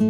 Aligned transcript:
A 0.00 0.06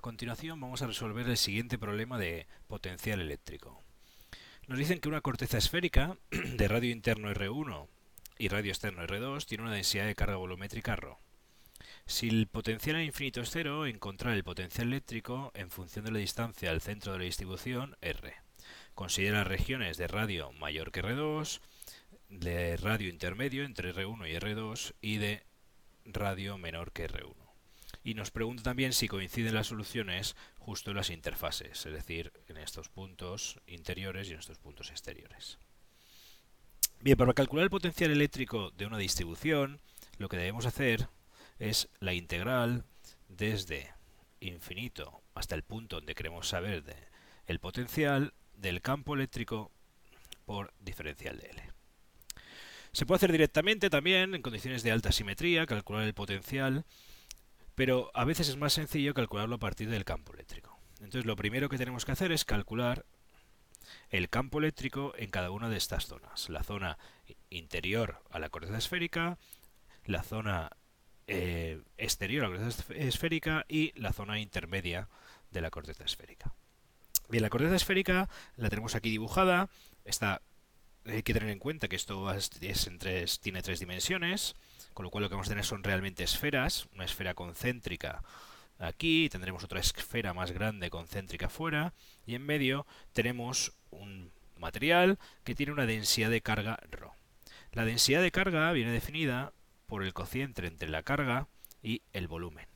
continuación 0.00 0.58
vamos 0.58 0.80
a 0.80 0.86
resolver 0.86 1.28
el 1.28 1.36
siguiente 1.36 1.76
problema 1.76 2.18
de 2.18 2.46
potencial 2.66 3.20
eléctrico. 3.20 3.82
Nos 4.66 4.78
dicen 4.78 4.98
que 4.98 5.10
una 5.10 5.20
corteza 5.20 5.58
esférica 5.58 6.16
de 6.30 6.66
radio 6.66 6.90
interno 6.90 7.30
R1 7.30 7.86
y 8.38 8.48
radio 8.48 8.72
externo 8.72 9.02
R2 9.02 9.44
tiene 9.44 9.64
una 9.64 9.74
densidad 9.74 10.06
de 10.06 10.14
carga 10.14 10.36
volumétrica 10.36 10.96
ρ. 10.96 11.14
Si 12.06 12.28
el 12.28 12.46
potencial 12.46 12.96
en 12.96 13.06
infinito 13.06 13.40
es 13.40 13.50
cero, 13.50 13.86
encontrar 13.86 14.34
el 14.34 14.44
potencial 14.44 14.88
eléctrico 14.88 15.50
en 15.54 15.70
función 15.70 16.04
de 16.04 16.12
la 16.12 16.18
distancia 16.18 16.70
al 16.70 16.80
centro 16.80 17.12
de 17.12 17.18
la 17.18 17.24
distribución 17.24 17.96
R. 18.00 18.34
Considera 18.94 19.44
regiones 19.44 19.96
de 19.96 20.06
radio 20.06 20.52
mayor 20.52 20.92
que 20.92 21.02
R2, 21.02 21.60
de 22.28 22.76
radio 22.76 23.08
intermedio 23.08 23.64
entre 23.64 23.94
R1 23.94 24.28
y 24.28 24.34
R2 24.34 24.94
y 25.00 25.16
de 25.16 25.42
radio 26.04 26.58
menor 26.58 26.92
que 26.92 27.08
R1 27.08 27.44
y 28.04 28.12
nos 28.14 28.30
pregunta 28.30 28.62
también 28.62 28.92
si 28.92 29.08
coinciden 29.08 29.54
las 29.54 29.68
soluciones 29.68 30.36
justo 30.58 30.90
en 30.90 30.98
las 30.98 31.08
interfases, 31.08 31.86
es 31.86 31.92
decir, 31.92 32.32
en 32.48 32.58
estos 32.58 32.90
puntos 32.90 33.58
interiores 33.66 34.28
y 34.28 34.32
en 34.32 34.38
estos 34.38 34.58
puntos 34.58 34.90
exteriores. 34.90 35.58
Bien, 37.00 37.16
para 37.16 37.32
calcular 37.32 37.64
el 37.64 37.70
potencial 37.70 38.10
eléctrico 38.10 38.70
de 38.72 38.86
una 38.86 38.98
distribución, 38.98 39.80
lo 40.18 40.28
que 40.28 40.36
debemos 40.36 40.66
hacer 40.66 41.08
es 41.70 41.88
la 42.00 42.12
integral 42.12 42.84
desde 43.28 43.92
infinito 44.40 45.22
hasta 45.34 45.54
el 45.54 45.62
punto 45.62 45.96
donde 45.96 46.14
queremos 46.14 46.48
saber 46.48 46.84
el 47.46 47.58
potencial 47.58 48.34
del 48.54 48.82
campo 48.82 49.14
eléctrico 49.14 49.70
por 50.44 50.72
diferencial 50.80 51.38
de 51.38 51.50
L. 51.50 51.62
Se 52.92 53.06
puede 53.06 53.16
hacer 53.16 53.32
directamente 53.32 53.90
también 53.90 54.34
en 54.34 54.42
condiciones 54.42 54.82
de 54.82 54.92
alta 54.92 55.10
simetría, 55.10 55.66
calcular 55.66 56.04
el 56.04 56.14
potencial 56.14 56.84
pero 57.74 58.10
a 58.14 58.24
veces 58.24 58.48
es 58.48 58.56
más 58.56 58.72
sencillo 58.72 59.14
calcularlo 59.14 59.56
a 59.56 59.58
partir 59.58 59.90
del 59.90 60.04
campo 60.04 60.32
eléctrico. 60.32 60.78
Entonces 61.00 61.26
lo 61.26 61.36
primero 61.36 61.68
que 61.68 61.78
tenemos 61.78 62.04
que 62.04 62.12
hacer 62.12 62.32
es 62.32 62.44
calcular 62.44 63.04
el 64.10 64.28
campo 64.28 64.58
eléctrico 64.58 65.12
en 65.16 65.30
cada 65.30 65.50
una 65.50 65.68
de 65.68 65.76
estas 65.76 66.06
zonas. 66.06 66.48
La 66.48 66.62
zona 66.62 66.98
interior 67.50 68.22
a 68.30 68.38
la 68.38 68.48
corteza 68.48 68.78
esférica, 68.78 69.38
la 70.04 70.22
zona 70.22 70.70
eh, 71.26 71.80
exterior 71.98 72.44
a 72.44 72.48
la 72.48 72.56
corteza 72.56 72.94
esférica 72.94 73.64
y 73.68 73.92
la 73.98 74.12
zona 74.12 74.40
intermedia 74.40 75.08
de 75.50 75.60
la 75.60 75.70
corteza 75.70 76.04
esférica. 76.04 76.52
Bien, 77.28 77.42
la 77.42 77.50
corteza 77.50 77.76
esférica 77.76 78.28
la 78.56 78.68
tenemos 78.68 78.94
aquí 78.94 79.10
dibujada. 79.10 79.68
Está, 80.04 80.42
hay 81.06 81.22
que 81.22 81.32
tener 81.32 81.50
en 81.50 81.58
cuenta 81.58 81.88
que 81.88 81.96
esto 81.96 82.30
es 82.32 82.50
tres, 82.98 83.40
tiene 83.40 83.62
tres 83.62 83.80
dimensiones 83.80 84.54
con 84.94 85.04
lo 85.04 85.10
cual 85.10 85.22
lo 85.22 85.28
que 85.28 85.34
vamos 85.34 85.48
a 85.48 85.50
tener 85.50 85.64
son 85.64 85.82
realmente 85.82 86.22
esferas, 86.22 86.86
una 86.94 87.04
esfera 87.04 87.34
concéntrica 87.34 88.22
aquí, 88.78 89.28
tendremos 89.28 89.64
otra 89.64 89.80
esfera 89.80 90.32
más 90.32 90.52
grande 90.52 90.88
concéntrica 90.88 91.46
afuera, 91.46 91.92
y 92.26 92.36
en 92.36 92.46
medio 92.46 92.86
tenemos 93.12 93.72
un 93.90 94.30
material 94.56 95.18
que 95.42 95.54
tiene 95.54 95.72
una 95.72 95.86
densidad 95.86 96.30
de 96.30 96.40
carga 96.40 96.78
ρ. 96.90 97.08
La 97.72 97.84
densidad 97.84 98.22
de 98.22 98.30
carga 98.30 98.70
viene 98.72 98.92
definida 98.92 99.52
por 99.94 100.02
el 100.02 100.12
cociente 100.12 100.66
entre 100.66 100.88
la 100.88 101.04
carga 101.04 101.46
y 101.80 102.02
el 102.12 102.26
volumen. 102.26 102.66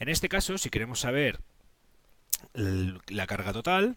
En 0.00 0.08
este 0.08 0.28
caso, 0.28 0.58
si 0.58 0.68
queremos 0.68 0.98
saber 0.98 1.38
la 2.54 3.26
carga 3.28 3.52
total, 3.52 3.96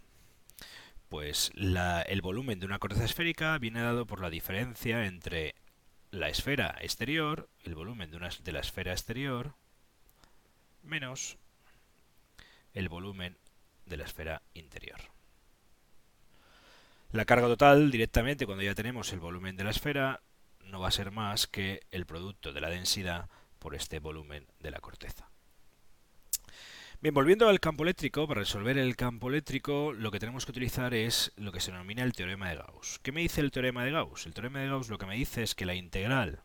pues 1.10 1.52
el 1.56 2.22
volumen 2.22 2.60
de 2.60 2.68
una 2.68 2.78
corteza 2.78 3.06
esférica 3.06 3.58
viene 3.58 3.82
dado 3.82 4.06
por 4.06 4.22
la 4.22 4.30
diferencia 4.30 5.08
entre 5.08 5.56
la 6.12 6.30
esfera 6.30 6.78
exterior, 6.82 7.50
el 7.64 7.74
volumen 7.74 8.12
de, 8.12 8.20
de 8.44 8.52
la 8.52 8.60
esfera 8.60 8.92
exterior, 8.92 9.56
menos 10.84 11.40
el 12.76 12.88
volumen 12.88 13.36
de 13.88 13.98
la 13.98 14.04
esfera 14.04 14.44
interior. 14.54 15.00
La 17.14 17.26
carga 17.26 17.48
total, 17.48 17.90
directamente, 17.90 18.46
cuando 18.46 18.64
ya 18.64 18.76
tenemos 18.76 19.12
el 19.12 19.20
volumen 19.20 19.58
de 19.58 19.64
la 19.64 19.72
esfera, 19.72 20.22
no 20.72 20.80
va 20.80 20.88
a 20.88 20.92
ser 20.92 21.12
más 21.12 21.48
que 21.48 21.82
el 21.92 22.06
producto 22.06 22.54
de 22.54 22.62
la 22.62 22.70
densidad 22.70 23.30
por 23.60 23.76
este 23.76 24.00
volumen 24.00 24.48
de 24.60 24.72
la 24.72 24.80
corteza. 24.80 25.30
Bien, 27.02 27.14
volviendo 27.14 27.50
al 27.50 27.60
campo 27.60 27.84
eléctrico, 27.84 28.28
para 28.28 28.42
resolver 28.42 28.78
el 28.78 28.96
campo 28.96 29.30
eléctrico 29.30 29.92
lo 29.92 30.12
que 30.12 30.20
tenemos 30.20 30.46
que 30.46 30.52
utilizar 30.52 30.94
es 30.94 31.32
lo 31.36 31.52
que 31.52 31.60
se 31.60 31.72
denomina 31.72 32.04
el 32.04 32.14
teorema 32.14 32.50
de 32.50 32.58
Gauss. 32.58 33.00
¿Qué 33.02 33.12
me 33.12 33.22
dice 33.22 33.42
el 33.42 33.52
teorema 33.52 33.84
de 33.84 33.92
Gauss? 33.92 34.26
El 34.28 34.34
teorema 34.34 34.60
de 34.60 34.68
Gauss 34.68 34.90
lo 34.90 34.98
que 34.98 35.08
me 35.08 35.16
dice 35.16 35.42
es 35.42 35.56
que 35.56 35.66
la 35.66 35.74
integral 35.74 36.44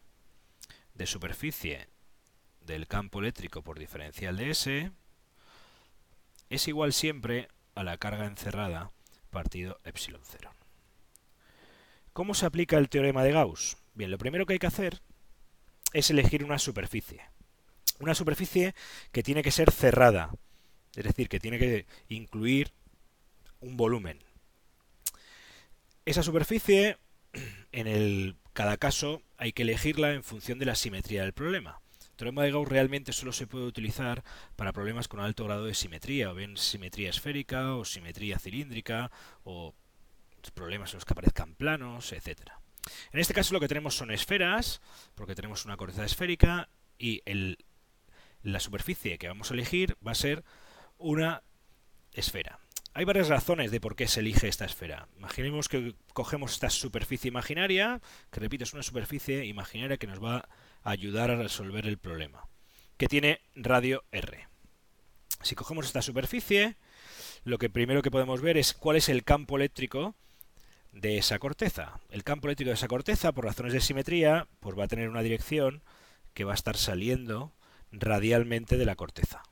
de 0.95 1.07
superficie 1.07 1.89
del 2.61 2.87
campo 2.87 3.21
eléctrico 3.21 3.63
por 3.63 3.79
diferencial 3.79 4.37
de 4.39 4.51
S 4.51 4.93
es 6.49 6.69
igual 6.69 6.93
siempre 6.93 7.49
a 7.75 7.85
la 7.85 7.99
carga 7.99 8.27
encerrada 8.27 8.93
partido 9.31 9.79
epsilon 9.85 10.23
0. 10.25 10.51
¿Cómo 12.17 12.33
se 12.33 12.47
aplica 12.47 12.79
el 12.79 12.89
teorema 12.89 13.23
de 13.23 13.33
Gauss? 13.33 13.77
Bien, 13.93 14.11
lo 14.11 14.17
primero 14.17 14.47
que 14.47 14.55
hay 14.55 14.59
que 14.59 14.67
hacer 14.67 15.03
es 15.93 16.09
elegir 16.09 16.45
una 16.45 16.59
superficie. 16.59 17.21
Una 17.99 18.15
superficie 18.15 18.75
que 19.13 19.23
tiene 19.23 19.43
que 19.43 19.51
ser 19.51 19.71
cerrada, 19.71 20.31
es 20.95 21.05
decir, 21.05 21.29
que 21.29 21.41
tiene 21.41 21.59
que 21.59 21.85
incluir 22.09 22.73
un 23.61 23.77
volumen. 23.77 24.25
Esa 26.07 26.23
superficie, 26.23 26.97
en 27.73 27.87
el, 27.87 28.37
cada 28.55 28.79
caso, 28.79 29.21
hay 29.37 29.53
que 29.53 29.65
elegirla 29.65 30.15
en 30.15 30.25
función 30.25 30.59
de 30.59 30.65
la 30.65 30.75
simetría 30.75 31.21
del 31.21 31.35
problema. 31.35 31.83
El 32.01 32.17
teorema 32.17 32.45
de 32.45 32.51
Gauss 32.51 32.67
realmente 32.71 33.13
solo 33.13 33.33
se 33.33 33.47
puede 33.47 33.67
utilizar 33.67 34.25
para 34.57 34.73
problemas 34.73 35.07
con 35.07 35.21
alto 35.21 35.45
grado 35.45 35.67
de 35.67 35.75
simetría, 35.75 36.31
o 36.31 36.35
bien 36.35 36.57
simetría 36.57 37.11
esférica, 37.11 37.75
o 37.75 37.85
simetría 37.85 38.39
cilíndrica, 38.39 39.11
o 39.45 39.75
problemas 40.51 40.93
en 40.93 40.99
los 40.99 41.05
que 41.05 41.13
aparezcan 41.13 41.55
planos, 41.55 42.13
etc. 42.13 42.41
En 43.13 43.21
este 43.21 43.35
caso 43.35 43.55
lo 43.55 43.61
que 43.61 43.69
tenemos 43.69 43.97
son 43.97 44.11
esferas, 44.11 44.81
porque 45.15 45.35
tenemos 45.35 45.65
una 45.65 45.77
corteza 45.77 46.05
esférica, 46.05 46.69
y 46.99 47.23
la 48.43 48.61
superficie 48.61 49.19
que 49.19 49.29
vamos 49.29 49.51
a 49.51 49.55
elegir 49.55 49.97
va 50.07 50.13
a 50.13 50.15
ser 50.17 50.45
una 50.99 51.43
esfera. 52.13 52.59
Hay 52.95 53.05
varias 53.05 53.29
razones 53.29 53.71
de 53.71 53.81
por 53.81 53.95
qué 53.95 54.09
se 54.09 54.21
elige 54.21 54.49
esta 54.49 54.65
esfera. 54.65 55.09
Imaginemos 55.19 55.69
que 55.69 55.95
cogemos 56.15 56.53
esta 56.53 56.71
superficie 56.71 57.29
imaginaria, 57.29 58.01
que 58.31 58.41
repito 58.41 58.65
es 58.65 58.73
una 58.73 58.83
superficie 58.83 59.45
imaginaria 59.45 59.99
que 59.99 60.07
nos 60.07 60.23
va 60.23 60.49
a 60.83 60.91
ayudar 60.91 61.31
a 61.31 61.37
resolver 61.37 61.87
el 61.87 61.99
problema, 61.99 62.49
que 62.97 63.09
tiene 63.09 63.43
radio 63.55 64.03
R. 64.13 64.49
Si 65.43 65.55
cogemos 65.55 65.85
esta 65.85 66.01
superficie, 66.01 66.77
lo 67.45 67.59
que 67.59 67.69
primero 67.69 68.01
que 68.01 68.11
podemos 68.11 68.41
ver 68.41 68.57
es 68.57 68.73
cuál 68.73 68.97
es 68.97 69.11
el 69.11 69.25
campo 69.25 69.57
eléctrico 69.57 70.17
de 70.97 71.19
esa 71.19 71.39
corteza. 71.39 72.01
El 72.09 72.25
campo 72.25 72.49
eléctrico 72.49 72.71
de 72.71 72.75
esa 72.75 72.89
corteza, 72.89 73.33
por 73.33 73.45
razones 73.45 73.75
de 73.75 73.81
simetría, 73.81 74.49
pues 74.61 74.79
va 74.79 74.85
a 74.85 74.89
tener 74.89 75.11
una 75.11 75.23
dirección 75.23 75.83
que 76.33 76.45
va 76.45 76.53
a 76.53 76.55
estar 76.55 76.77
saliendo 76.77 77.53
radialmente 77.93 78.79
de 78.79 78.87
la 78.87 78.97
corteza. 78.97 79.43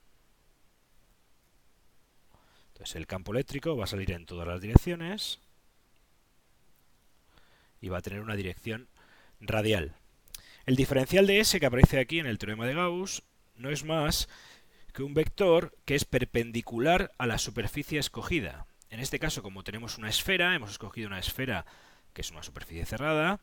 Entonces 2.69 2.95
el 2.95 3.05
campo 3.05 3.31
eléctrico 3.31 3.77
va 3.77 3.83
a 3.83 3.87
salir 3.87 4.11
en 4.11 4.25
todas 4.25 4.47
las 4.47 4.59
direcciones 4.59 5.39
y 7.79 7.89
va 7.89 7.99
a 7.99 8.01
tener 8.01 8.21
una 8.21 8.35
dirección 8.35 8.87
radial. 9.39 9.93
El 10.65 10.75
diferencial 10.75 11.27
de 11.27 11.39
S 11.39 11.59
que 11.59 11.65
aparece 11.67 11.99
aquí 11.99 12.19
en 12.19 12.25
el 12.25 12.39
teorema 12.39 12.65
de 12.65 12.73
Gauss 12.73 13.21
no 13.55 13.69
es 13.69 13.83
más 13.83 14.27
que 14.93 15.03
un 15.03 15.13
vector 15.13 15.77
que 15.85 15.93
es 15.93 16.05
perpendicular 16.05 17.11
a 17.19 17.27
la 17.27 17.37
superficie 17.37 17.99
escogida. 17.99 18.65
En 18.89 18.99
este 18.99 19.19
caso, 19.19 19.41
como 19.43 19.63
tenemos 19.63 19.97
una 19.97 20.09
esfera, 20.09 20.55
hemos 20.55 20.71
escogido 20.71 21.07
una 21.07 21.19
esfera 21.19 21.65
que 22.13 22.21
es 22.21 22.31
una 22.31 22.43
superficie 22.43 22.85
cerrada, 22.85 23.39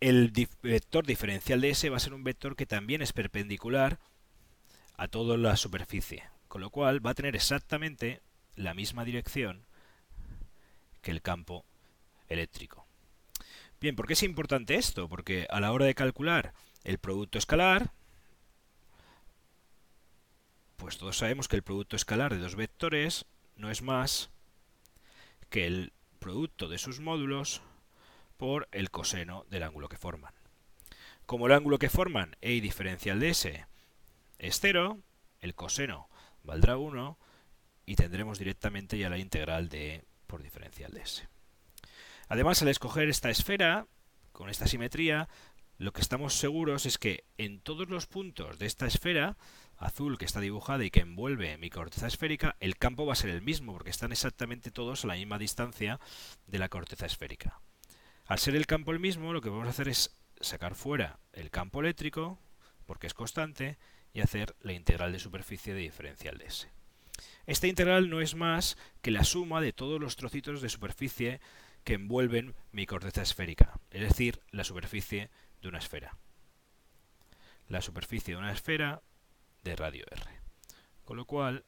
el 0.00 0.32
vector 0.62 1.06
diferencial 1.06 1.60
de 1.60 1.70
S 1.70 1.88
va 1.90 1.98
a 1.98 2.00
ser 2.00 2.14
un 2.14 2.24
vector 2.24 2.56
que 2.56 2.66
también 2.66 3.02
es 3.02 3.12
perpendicular 3.12 3.98
a 4.96 5.08
toda 5.08 5.36
la 5.36 5.56
superficie. 5.56 6.24
Con 6.48 6.60
lo 6.60 6.70
cual 6.70 7.04
va 7.04 7.10
a 7.10 7.14
tener 7.14 7.36
exactamente 7.36 8.20
la 8.56 8.74
misma 8.74 9.04
dirección 9.04 9.64
que 11.02 11.10
el 11.10 11.22
campo 11.22 11.64
eléctrico. 12.28 12.86
Bien, 13.80 13.94
¿por 13.94 14.06
qué 14.06 14.14
es 14.14 14.22
importante 14.22 14.74
esto? 14.74 15.08
Porque 15.08 15.46
a 15.50 15.60
la 15.60 15.72
hora 15.72 15.86
de 15.86 15.94
calcular 15.94 16.52
el 16.82 16.98
producto 16.98 17.38
escalar, 17.38 17.92
pues 20.76 20.98
todos 20.98 21.18
sabemos 21.18 21.46
que 21.46 21.56
el 21.56 21.62
producto 21.62 21.96
escalar 21.96 22.34
de 22.34 22.40
dos 22.40 22.56
vectores 22.56 23.26
no 23.56 23.70
es 23.70 23.82
más 23.82 24.30
que 25.48 25.66
el 25.66 25.92
producto 26.18 26.68
de 26.68 26.78
sus 26.78 27.00
módulos 27.00 27.62
por 28.36 28.68
el 28.72 28.90
coseno 28.90 29.44
del 29.50 29.62
ángulo 29.62 29.88
que 29.88 29.96
forman. 29.96 30.34
Como 31.26 31.46
el 31.46 31.52
ángulo 31.52 31.78
que 31.78 31.90
forman 31.90 32.36
E 32.40 32.60
diferencial 32.60 33.20
de 33.20 33.30
S 33.30 33.66
es 34.38 34.60
cero, 34.60 34.98
el 35.40 35.54
coseno 35.54 36.08
valdrá 36.42 36.76
1 36.76 37.18
y 37.86 37.96
tendremos 37.96 38.38
directamente 38.38 38.98
ya 38.98 39.10
la 39.10 39.18
integral 39.18 39.68
de 39.68 39.94
E 39.94 40.04
por 40.26 40.42
diferencial 40.42 40.92
de 40.92 41.02
S. 41.02 41.28
Además, 42.28 42.62
al 42.62 42.68
escoger 42.68 43.08
esta 43.08 43.30
esfera, 43.30 43.86
con 44.32 44.48
esta 44.50 44.66
simetría, 44.66 45.28
lo 45.78 45.92
que 45.92 46.00
estamos 46.00 46.34
seguros 46.34 46.86
es 46.86 46.98
que 46.98 47.24
en 47.38 47.60
todos 47.60 47.88
los 47.88 48.06
puntos 48.06 48.58
de 48.58 48.66
esta 48.66 48.86
esfera 48.86 49.36
azul 49.80 50.18
que 50.18 50.26
está 50.26 50.40
dibujada 50.40 50.84
y 50.84 50.90
que 50.90 51.00
envuelve 51.00 51.56
mi 51.58 51.70
corteza 51.70 52.06
esférica, 52.06 52.54
el 52.60 52.76
campo 52.76 53.06
va 53.06 53.14
a 53.14 53.16
ser 53.16 53.30
el 53.30 53.42
mismo, 53.42 53.72
porque 53.72 53.90
están 53.90 54.12
exactamente 54.12 54.70
todos 54.70 55.04
a 55.04 55.08
la 55.08 55.14
misma 55.14 55.38
distancia 55.38 55.98
de 56.46 56.58
la 56.58 56.68
corteza 56.68 57.06
esférica. 57.06 57.60
Al 58.26 58.38
ser 58.38 58.54
el 58.54 58.66
campo 58.66 58.92
el 58.92 59.00
mismo, 59.00 59.32
lo 59.32 59.40
que 59.40 59.48
vamos 59.48 59.66
a 59.66 59.70
hacer 59.70 59.88
es 59.88 60.14
sacar 60.40 60.74
fuera 60.74 61.18
el 61.32 61.50
campo 61.50 61.80
eléctrico, 61.80 62.38
porque 62.86 63.06
es 63.06 63.14
constante, 63.14 63.78
y 64.12 64.20
hacer 64.20 64.54
la 64.60 64.72
integral 64.72 65.12
de 65.12 65.18
superficie 65.18 65.72
de 65.72 65.80
diferencial 65.80 66.36
de 66.36 66.46
S. 66.46 66.68
Esta 67.46 67.66
integral 67.66 68.10
no 68.10 68.20
es 68.20 68.34
más 68.34 68.76
que 69.02 69.10
la 69.10 69.24
suma 69.24 69.60
de 69.60 69.72
todos 69.72 70.00
los 70.00 70.16
trocitos 70.16 70.60
de 70.60 70.68
superficie 70.68 71.40
que 71.84 71.94
envuelven 71.94 72.54
mi 72.70 72.86
corteza 72.86 73.22
esférica, 73.22 73.80
es 73.90 74.02
decir, 74.02 74.40
la 74.50 74.64
superficie 74.64 75.30
de 75.62 75.68
una 75.68 75.78
esfera. 75.78 76.16
La 77.68 77.80
superficie 77.80 78.34
de 78.34 78.40
una 78.40 78.52
esfera 78.52 79.02
de 79.62 79.76
radio 79.76 80.04
R. 80.10 80.40
Con 81.04 81.16
lo 81.16 81.24
cual, 81.24 81.64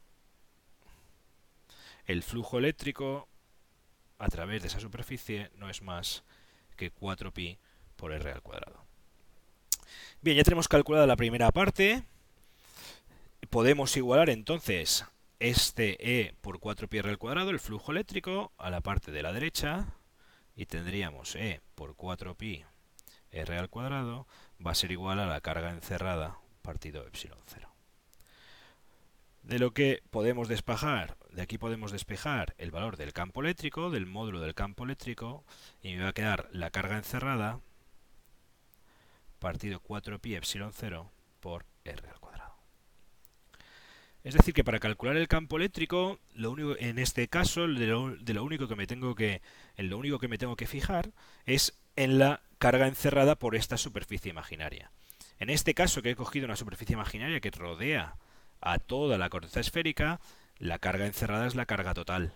el 2.06 2.22
flujo 2.22 2.58
eléctrico 2.58 3.28
a 4.18 4.28
través 4.28 4.62
de 4.62 4.68
esa 4.68 4.80
superficie 4.80 5.50
no 5.56 5.68
es 5.68 5.82
más 5.82 6.24
que 6.76 6.94
4pi 6.94 7.58
por 7.96 8.12
R 8.12 8.30
al 8.30 8.42
cuadrado. 8.42 8.84
Bien, 10.20 10.36
ya 10.36 10.44
tenemos 10.44 10.68
calculada 10.68 11.06
la 11.06 11.16
primera 11.16 11.50
parte. 11.50 12.04
Podemos 13.50 13.96
igualar 13.96 14.30
entonces 14.30 15.04
este 15.40 15.96
E 16.00 16.34
por 16.40 16.60
4pi 16.60 16.98
R 16.98 17.10
al 17.10 17.18
cuadrado, 17.18 17.50
el 17.50 17.58
flujo 17.58 17.90
eléctrico, 17.90 18.52
a 18.58 18.70
la 18.70 18.80
parte 18.80 19.10
de 19.10 19.22
la 19.22 19.32
derecha. 19.32 19.86
Y 20.54 20.66
tendríamos 20.66 21.34
E 21.34 21.60
por 21.74 21.96
4pi 21.96 22.64
R 23.32 23.58
al 23.58 23.70
cuadrado 23.70 24.26
va 24.64 24.72
a 24.72 24.76
ser 24.76 24.92
igual 24.92 25.18
a 25.18 25.26
la 25.26 25.40
carga 25.40 25.70
encerrada 25.70 26.38
partido 26.62 27.06
epsilon 27.06 27.38
0 27.46 27.71
de 29.42 29.58
lo 29.58 29.72
que 29.72 30.02
podemos 30.10 30.48
despejar, 30.48 31.16
de 31.30 31.42
aquí 31.42 31.58
podemos 31.58 31.92
despejar 31.92 32.54
el 32.58 32.70
valor 32.70 32.96
del 32.96 33.12
campo 33.12 33.40
eléctrico, 33.40 33.90
del 33.90 34.06
módulo 34.06 34.40
del 34.40 34.54
campo 34.54 34.84
eléctrico, 34.84 35.44
y 35.82 35.94
me 35.94 36.02
va 36.02 36.08
a 36.08 36.12
quedar 36.12 36.48
la 36.52 36.70
carga 36.70 36.96
encerrada 36.96 37.60
partido 39.38 39.82
4pi 39.82 40.36
epsilon 40.36 40.72
0 40.72 41.10
por 41.40 41.66
r 41.84 42.08
al 42.08 42.20
cuadrado. 42.20 42.56
Es 44.22 44.34
decir, 44.34 44.54
que 44.54 44.62
para 44.62 44.78
calcular 44.78 45.16
el 45.16 45.26
campo 45.26 45.56
eléctrico, 45.56 46.20
lo 46.32 46.52
único, 46.52 46.76
en 46.78 47.00
este 47.00 47.26
caso, 47.26 47.66
de 47.66 47.86
lo, 47.86 48.44
único 48.44 48.68
que 48.68 48.76
me 48.76 48.86
tengo 48.86 49.16
que, 49.16 49.42
en 49.76 49.90
lo 49.90 49.98
único 49.98 50.20
que 50.20 50.28
me 50.28 50.38
tengo 50.38 50.54
que 50.54 50.68
fijar 50.68 51.10
es 51.44 51.76
en 51.96 52.20
la 52.20 52.40
carga 52.58 52.86
encerrada 52.86 53.34
por 53.34 53.56
esta 53.56 53.76
superficie 53.76 54.30
imaginaria. 54.30 54.92
En 55.40 55.50
este 55.50 55.74
caso, 55.74 56.02
que 56.02 56.10
he 56.10 56.16
cogido 56.16 56.46
una 56.46 56.54
superficie 56.54 56.94
imaginaria 56.94 57.40
que 57.40 57.50
rodea 57.50 58.14
a 58.62 58.78
toda 58.78 59.18
la 59.18 59.28
corteza 59.28 59.60
esférica, 59.60 60.20
la 60.58 60.78
carga 60.78 61.06
encerrada 61.06 61.46
es 61.46 61.54
la 61.54 61.66
carga 61.66 61.92
total. 61.94 62.32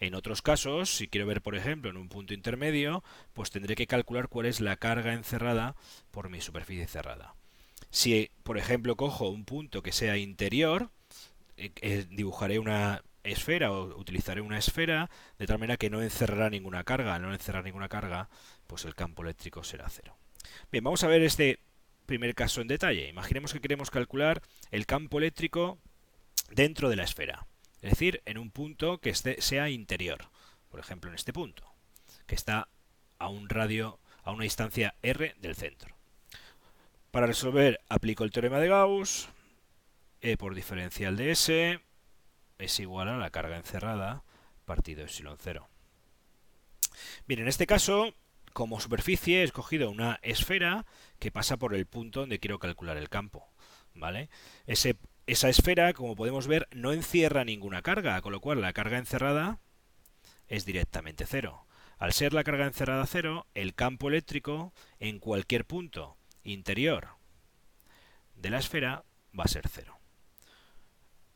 En 0.00 0.14
otros 0.14 0.42
casos, 0.42 0.90
si 0.94 1.08
quiero 1.08 1.26
ver, 1.26 1.42
por 1.42 1.54
ejemplo, 1.54 1.90
en 1.90 1.96
un 1.96 2.08
punto 2.08 2.34
intermedio, 2.34 3.04
pues 3.34 3.50
tendré 3.50 3.74
que 3.74 3.86
calcular 3.86 4.28
cuál 4.28 4.46
es 4.46 4.60
la 4.60 4.76
carga 4.76 5.12
encerrada 5.12 5.76
por 6.10 6.28
mi 6.28 6.40
superficie 6.40 6.86
cerrada. 6.86 7.34
Si, 7.90 8.30
por 8.42 8.58
ejemplo, 8.58 8.96
cojo 8.96 9.28
un 9.28 9.44
punto 9.44 9.82
que 9.82 9.92
sea 9.92 10.16
interior, 10.16 10.90
eh, 11.56 11.70
eh, 11.82 12.06
dibujaré 12.10 12.58
una 12.58 13.02
esfera 13.22 13.70
o 13.70 13.96
utilizaré 13.96 14.40
una 14.40 14.58
esfera 14.58 15.08
de 15.38 15.46
tal 15.46 15.58
manera 15.58 15.76
que 15.76 15.90
no 15.90 16.02
encerrará 16.02 16.50
ninguna 16.50 16.84
carga. 16.84 17.14
Al 17.14 17.22
no 17.22 17.32
encerrar 17.32 17.64
ninguna 17.64 17.88
carga, 17.88 18.28
pues 18.66 18.84
el 18.84 18.94
campo 18.94 19.22
eléctrico 19.22 19.62
será 19.62 19.88
cero. 19.88 20.16
Bien, 20.72 20.82
vamos 20.82 21.04
a 21.04 21.08
ver 21.08 21.22
este 21.22 21.60
primer 22.06 22.34
caso 22.34 22.60
en 22.60 22.68
detalle. 22.68 23.08
Imaginemos 23.08 23.52
que 23.52 23.60
queremos 23.60 23.90
calcular 23.90 24.42
el 24.70 24.86
campo 24.86 25.18
eléctrico 25.18 25.78
dentro 26.50 26.88
de 26.88 26.96
la 26.96 27.04
esfera, 27.04 27.46
es 27.80 27.90
decir, 27.90 28.22
en 28.24 28.38
un 28.38 28.50
punto 28.50 28.98
que 28.98 29.14
sea 29.14 29.70
interior, 29.70 30.28
por 30.68 30.80
ejemplo 30.80 31.10
en 31.10 31.14
este 31.14 31.32
punto, 31.32 31.64
que 32.26 32.34
está 32.34 32.68
a 33.18 33.28
un 33.28 33.48
radio, 33.48 34.00
a 34.22 34.32
una 34.32 34.44
distancia 34.44 34.94
r 35.02 35.34
del 35.38 35.54
centro. 35.54 35.96
Para 37.10 37.26
resolver 37.26 37.80
aplico 37.88 38.24
el 38.24 38.30
teorema 38.30 38.58
de 38.58 38.68
Gauss, 38.68 39.28
E 40.22 40.36
por 40.36 40.54
diferencial 40.54 41.16
de 41.16 41.32
S 41.32 41.80
es 42.58 42.80
igual 42.80 43.08
a 43.08 43.18
la 43.18 43.30
carga 43.30 43.56
encerrada 43.56 44.22
partido 44.64 45.02
epsilon 45.02 45.36
0. 45.38 45.68
Bien, 47.26 47.40
en 47.40 47.48
este 47.48 47.66
caso 47.66 48.14
como 48.52 48.80
superficie 48.80 49.40
he 49.40 49.44
escogido 49.44 49.90
una 49.90 50.18
esfera 50.22 50.86
que 51.18 51.30
pasa 51.30 51.56
por 51.56 51.74
el 51.74 51.86
punto 51.86 52.20
donde 52.20 52.38
quiero 52.38 52.58
calcular 52.58 52.96
el 52.96 53.08
campo. 53.08 53.52
¿vale? 53.94 54.28
esa 54.66 55.48
esfera, 55.48 55.92
como 55.92 56.16
podemos 56.16 56.46
ver, 56.46 56.68
no 56.72 56.92
encierra 56.92 57.44
ninguna 57.44 57.82
carga, 57.82 58.20
con 58.20 58.32
lo 58.32 58.40
cual 58.40 58.60
la 58.60 58.72
carga 58.72 58.98
encerrada 58.98 59.60
es 60.48 60.64
directamente 60.64 61.26
cero. 61.26 61.66
Al 61.98 62.12
ser 62.12 62.32
la 62.32 62.44
carga 62.44 62.66
encerrada 62.66 63.06
cero, 63.06 63.46
el 63.54 63.74
campo 63.74 64.08
eléctrico 64.08 64.72
en 64.98 65.20
cualquier 65.20 65.64
punto 65.64 66.16
interior 66.42 67.08
de 68.34 68.50
la 68.50 68.58
esfera 68.58 69.04
va 69.38 69.44
a 69.44 69.48
ser 69.48 69.68
cero. 69.68 69.98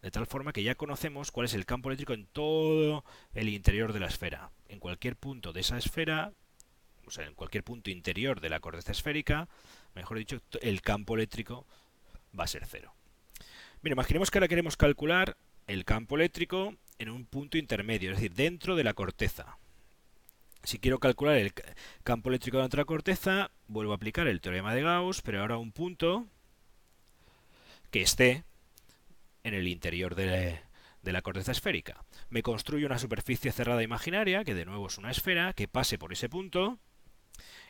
De 0.03 0.11
tal 0.11 0.27
forma 0.27 0.53
que 0.53 0.63
ya 0.63 0.75
conocemos 0.75 1.31
cuál 1.31 1.47
es 1.47 1.55
el 1.55 1.67
campo 1.67 1.89
eléctrico 1.89 2.13
en 2.13 2.27
todo 2.27 3.05
el 3.33 3.49
interior 3.49 3.93
de 3.93 4.01
la 4.01 4.07
esfera. 4.07 4.51
En 4.69 4.81
cualquier 4.81 5.17
punto 5.17 5.53
de 5.53 5.61
esa 5.61 5.79
esfera 5.79 6.33
o 7.07 7.11
sea, 7.11 7.27
en 7.27 7.35
cualquier 7.35 7.65
punto 7.65 7.91
interior 7.91 8.41
de 8.41 8.49
la 8.49 8.61
corteza 8.61 8.93
esférica, 8.93 9.49
mejor 9.95 10.19
dicho, 10.19 10.41
el 10.61 10.83
campo 10.83 11.15
eléctrico 11.15 11.67
va 12.39 12.45
a 12.45 12.49
ser 12.49 12.67
cero. 12.67 12.93
Mira, 13.83 13.95
imaginemos 13.95 14.31
que 14.31 14.39
ahora 14.39 14.49
queremos 14.49 14.77
calcular 14.77 15.37
el 15.67 15.85
campo 15.85 16.17
eléctrico 16.17 16.75
en 16.99 17.11
un 17.11 17.27
punto 17.27 17.59
intermedio, 17.59 18.11
es 18.11 18.17
decir, 18.17 18.35
dentro 18.35 18.77
de 18.77 18.85
la 18.85 18.95
corteza. 18.95 19.59
Si 20.63 20.79
quiero 20.79 20.99
calcular 20.99 21.37
el 21.37 21.53
campo 22.03 22.29
eléctrico 22.29 22.59
dentro 22.59 22.79
de 22.79 22.83
la 22.83 22.87
corteza, 22.87 23.51
vuelvo 23.69 23.93
a 23.93 23.97
aplicar 23.97 24.27
el 24.27 24.41
teorema 24.41 24.75
de 24.75 24.83
Gauss, 24.83 25.23
pero 25.23 25.41
ahora 25.41 25.59
un 25.59 25.71
punto 25.71 26.27
que 27.91 28.03
esté 28.03 28.45
en 29.45 29.55
el 29.55 29.69
interior 29.69 30.17
de 30.17 30.61
la 31.05 31.23
corteza 31.23 31.53
esférica. 31.53 32.05
Me 32.31 32.43
construyo 32.43 32.87
una 32.87 32.99
superficie 32.99 33.53
cerrada 33.53 33.85
imaginaria, 33.85 34.43
que 34.43 34.55
de 34.55 34.65
nuevo 34.65 34.89
es 34.89 34.99
una 34.99 35.13
esfera, 35.13 35.53
que 35.53 35.69
pase 35.69 35.99
por 35.99 36.13
ese 36.13 36.29
punto, 36.29 36.81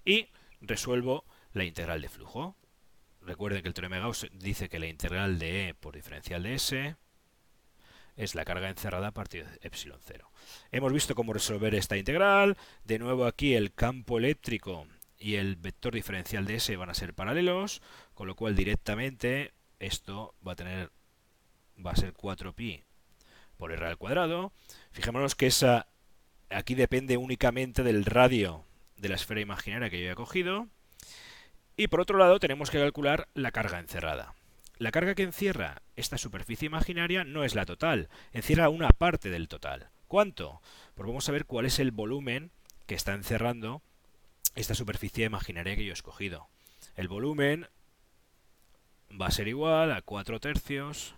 y 0.07 0.29
resuelvo 0.63 1.27
la 1.53 1.65
integral 1.65 2.01
de 2.01 2.09
flujo. 2.09 2.57
Recuerden 3.21 3.61
que 3.61 3.69
el 3.69 3.75
teorema 3.75 3.97
de 3.97 4.03
Gauss 4.03 4.29
dice 4.33 4.69
que 4.69 4.79
la 4.79 4.87
integral 4.87 5.39
de 5.39 5.69
E 5.69 5.75
por 5.75 5.95
diferencial 5.95 6.45
de 6.45 6.55
S 6.55 6.97
es 8.17 8.35
la 8.35 8.45
carga 8.45 8.71
encerrada 8.71 9.09
a 9.09 9.13
partir 9.13 9.47
de 9.47 9.59
epsilon 9.63 10.01
0. 10.03 10.31
Hemos 10.71 10.93
visto 10.93 11.15
cómo 11.15 11.33
resolver 11.33 11.75
esta 11.75 11.97
integral. 11.97 12.57
De 12.85 12.99
nuevo 12.99 13.27
aquí 13.27 13.55
el 13.55 13.75
campo 13.75 14.17
eléctrico 14.17 14.87
y 15.19 15.35
el 15.35 15.57
vector 15.57 15.95
diferencial 15.95 16.47
de 16.47 16.57
S 16.57 16.75
van 16.77 16.89
a 16.89 16.95
ser 16.95 17.15
paralelos, 17.15 17.83
con 18.15 18.27
lo 18.27 18.37
cual 18.37 18.55
directamente 18.55 19.53
esto 19.81 20.35
va 20.47 20.53
a 20.53 20.57
tener 20.57 20.91
va 21.85 21.91
a 21.91 21.97
ser 21.97 22.15
4pi 22.15 22.85
por 23.59 23.73
r 23.73 23.87
al 23.87 23.99
cuadrado. 23.99 24.53
Fijémonos 24.93 25.35
que 25.35 25.49
esa 25.49 25.89
aquí 26.49 26.75
depende 26.75 27.17
únicamente 27.17 27.83
del 27.83 28.05
radio 28.05 28.66
de 28.97 29.09
la 29.09 29.17
esfera 29.17 29.41
imaginaria 29.41 29.91
que 29.91 30.03
yo 30.03 30.11
he 30.11 30.15
cogido. 30.15 30.69
Y 31.77 31.89
por 31.89 32.01
otro 32.01 32.19
lado 32.19 32.41
tenemos 32.41 32.71
que 32.71 32.79
calcular 32.79 33.29
la 33.35 33.53
carga 33.53 33.79
encerrada. 33.79 34.35
La 34.79 34.91
carga 34.91 35.15
que 35.15 35.23
encierra 35.23 35.83
esta 35.97 36.19
superficie 36.19 36.67
imaginaria 36.67 37.25
no 37.25 37.45
es 37.45 37.55
la 37.55 37.67
total, 37.67 38.09
encierra 38.33 38.69
una 38.69 38.89
parte 38.91 39.31
del 39.31 39.49
total. 39.49 39.89
¿Cuánto? 40.07 40.61
Pues 40.95 41.07
vamos 41.07 41.29
a 41.29 41.33
ver 41.33 41.47
cuál 41.47 41.67
es 41.67 41.79
el 41.79 41.91
volumen 41.91 42.51
que 42.87 42.95
está 42.95 43.15
encerrando 43.15 43.83
esta 44.55 44.75
superficie 44.75 45.27
imaginaria 45.27 45.77
que 45.77 45.85
yo 45.85 45.91
he 45.91 45.95
escogido. 45.95 46.49
El 46.95 47.09
volumen 47.09 47.69
va 49.21 49.27
a 49.27 49.31
ser 49.31 49.49
igual 49.49 49.93
a 49.93 50.03
4 50.03 50.41
tercios 50.41 51.15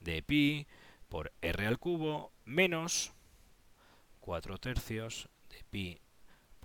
de 0.00 0.22
pi 0.22 0.66
por 1.08 1.32
r 1.40 1.66
al 1.66 1.78
cubo 1.78 2.32
menos 2.44 3.12
4 4.20 4.58
tercios 4.58 5.28
de 5.50 5.64
pi 5.70 6.00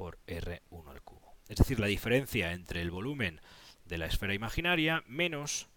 por 0.02 0.18
R1 0.26 0.90
al 0.90 1.04
cubo. 1.04 1.36
Es 1.48 1.58
decir, 1.58 1.80
la 1.80 1.86
diferencia 1.86 2.54
entre 2.54 2.82
el 2.82 2.90
volumen 2.90 3.40
de 3.86 4.00
la 4.00 4.08
esfera 4.08 4.34
imaginaria 4.34 5.04
menos 5.06 5.70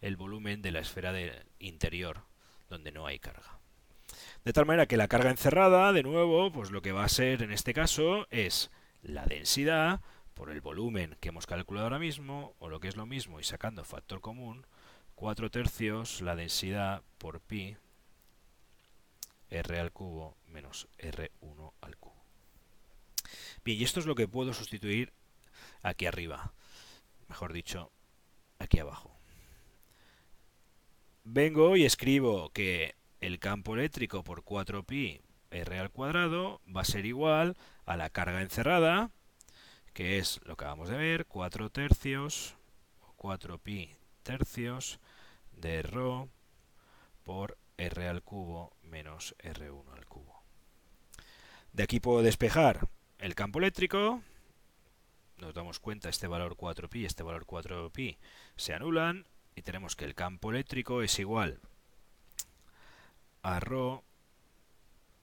el 0.00 0.16
volumen 0.16 0.62
de 0.62 0.70
la 0.70 0.80
esfera 0.80 1.12
interior, 1.58 2.22
donde 2.70 2.90
no 2.90 3.06
hay 3.06 3.18
carga. 3.18 3.58
De 4.46 4.54
tal 4.54 4.64
manera 4.64 4.86
que 4.86 4.96
la 4.96 5.08
carga 5.08 5.28
encerrada, 5.28 5.92
de 5.92 6.02
nuevo, 6.02 6.50
pues 6.52 6.70
lo 6.70 6.80
que 6.80 6.92
va 6.92 7.04
a 7.04 7.10
ser 7.10 7.42
en 7.42 7.52
este 7.52 7.74
caso 7.74 8.26
es 8.30 8.70
la 9.02 9.26
densidad 9.26 10.00
por 10.32 10.48
el 10.48 10.62
volumen 10.62 11.14
que 11.20 11.28
hemos 11.28 11.44
calculado 11.44 11.84
ahora 11.84 11.98
mismo, 11.98 12.54
o 12.58 12.70
lo 12.70 12.80
que 12.80 12.88
es 12.88 12.96
lo 12.96 13.04
mismo 13.04 13.40
y 13.40 13.44
sacando 13.44 13.84
factor 13.84 14.22
común, 14.22 14.66
4 15.16 15.50
tercios 15.50 16.22
la 16.22 16.34
densidad 16.34 17.02
por 17.18 17.42
pi 17.42 17.76
r 19.50 19.78
al 19.78 19.92
cubo 19.92 20.34
menos 20.46 20.88
r1 20.96 21.72
al 21.82 21.96
cubo. 21.98 22.05
Bien, 23.66 23.80
y 23.80 23.82
esto 23.82 23.98
es 23.98 24.06
lo 24.06 24.14
que 24.14 24.28
puedo 24.28 24.54
sustituir 24.54 25.12
aquí 25.82 26.06
arriba. 26.06 26.54
Mejor 27.26 27.52
dicho, 27.52 27.90
aquí 28.60 28.78
abajo. 28.78 29.18
Vengo 31.24 31.76
y 31.76 31.84
escribo 31.84 32.50
que 32.50 32.94
el 33.20 33.40
campo 33.40 33.74
eléctrico 33.74 34.22
por 34.22 34.44
4pi 34.44 35.20
r 35.50 35.78
al 35.80 35.90
cuadrado 35.90 36.60
va 36.64 36.82
a 36.82 36.84
ser 36.84 37.06
igual 37.06 37.56
a 37.86 37.96
la 37.96 38.08
carga 38.08 38.40
encerrada, 38.40 39.10
que 39.94 40.18
es 40.18 40.38
lo 40.44 40.56
que 40.56 40.64
acabamos 40.64 40.88
de 40.88 40.98
ver, 40.98 41.26
4 41.26 41.68
tercios, 41.70 42.54
4pi 43.16 43.96
tercios 44.22 45.00
de 45.50 45.82
ρ 45.82 46.28
por 47.24 47.58
r 47.78 48.08
al 48.08 48.22
cubo 48.22 48.76
menos 48.82 49.34
r1 49.40 49.92
al 49.92 50.06
cubo. 50.06 50.44
De 51.72 51.82
aquí 51.82 51.98
puedo 51.98 52.22
despejar 52.22 52.88
el 53.18 53.34
campo 53.34 53.58
eléctrico, 53.58 54.22
nos 55.38 55.54
damos 55.54 55.80
cuenta 55.80 56.08
este 56.08 56.26
valor 56.26 56.56
4pi 56.56 57.00
y 57.00 57.04
este 57.04 57.22
valor 57.22 57.46
4pi 57.46 58.16
se 58.56 58.74
anulan 58.74 59.26
y 59.54 59.62
tenemos 59.62 59.96
que 59.96 60.04
el 60.04 60.14
campo 60.14 60.50
eléctrico 60.50 61.02
es 61.02 61.18
igual 61.18 61.60
a 63.42 63.60
ρ 63.60 64.00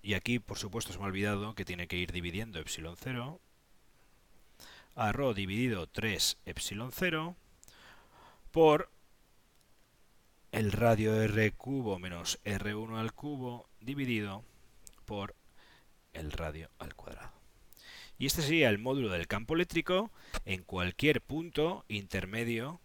y 0.02 0.14
aquí 0.14 0.40
por 0.40 0.58
supuesto 0.58 0.94
se 0.94 1.00
me 1.00 1.06
ha 1.06 1.08
olvidado 1.08 1.56
que 1.56 1.66
tiene 1.66 1.88
que 1.88 1.98
ir 1.98 2.12
dividiendo 2.12 2.60
epsilon 2.60 2.96
0 2.98 3.40
a 4.96 5.12
ρ 5.12 5.34
dividido 5.34 5.88
3 5.88 6.38
epsilon 6.46 6.92
0 6.92 7.36
por 8.52 8.90
el 10.52 10.72
radio 10.72 11.22
r 11.22 11.52
cubo 11.52 11.98
menos 12.00 12.40
r1 12.46 12.98
al 12.98 13.14
cubo 13.14 13.68
dividido 13.82 14.44
por 15.06 15.36
el 16.14 16.32
radio 16.32 16.70
al 16.78 16.94
cuadrado. 16.94 17.43
Y 18.24 18.28
este 18.28 18.42
sería 18.42 18.70
el 18.70 18.80
módulo 18.80 19.10
del 19.10 19.28
campo 19.28 19.54
eléctrico 19.54 20.10
en 20.46 20.64
cualquier 20.64 21.20
punto 21.20 21.84
intermedio 21.90 22.80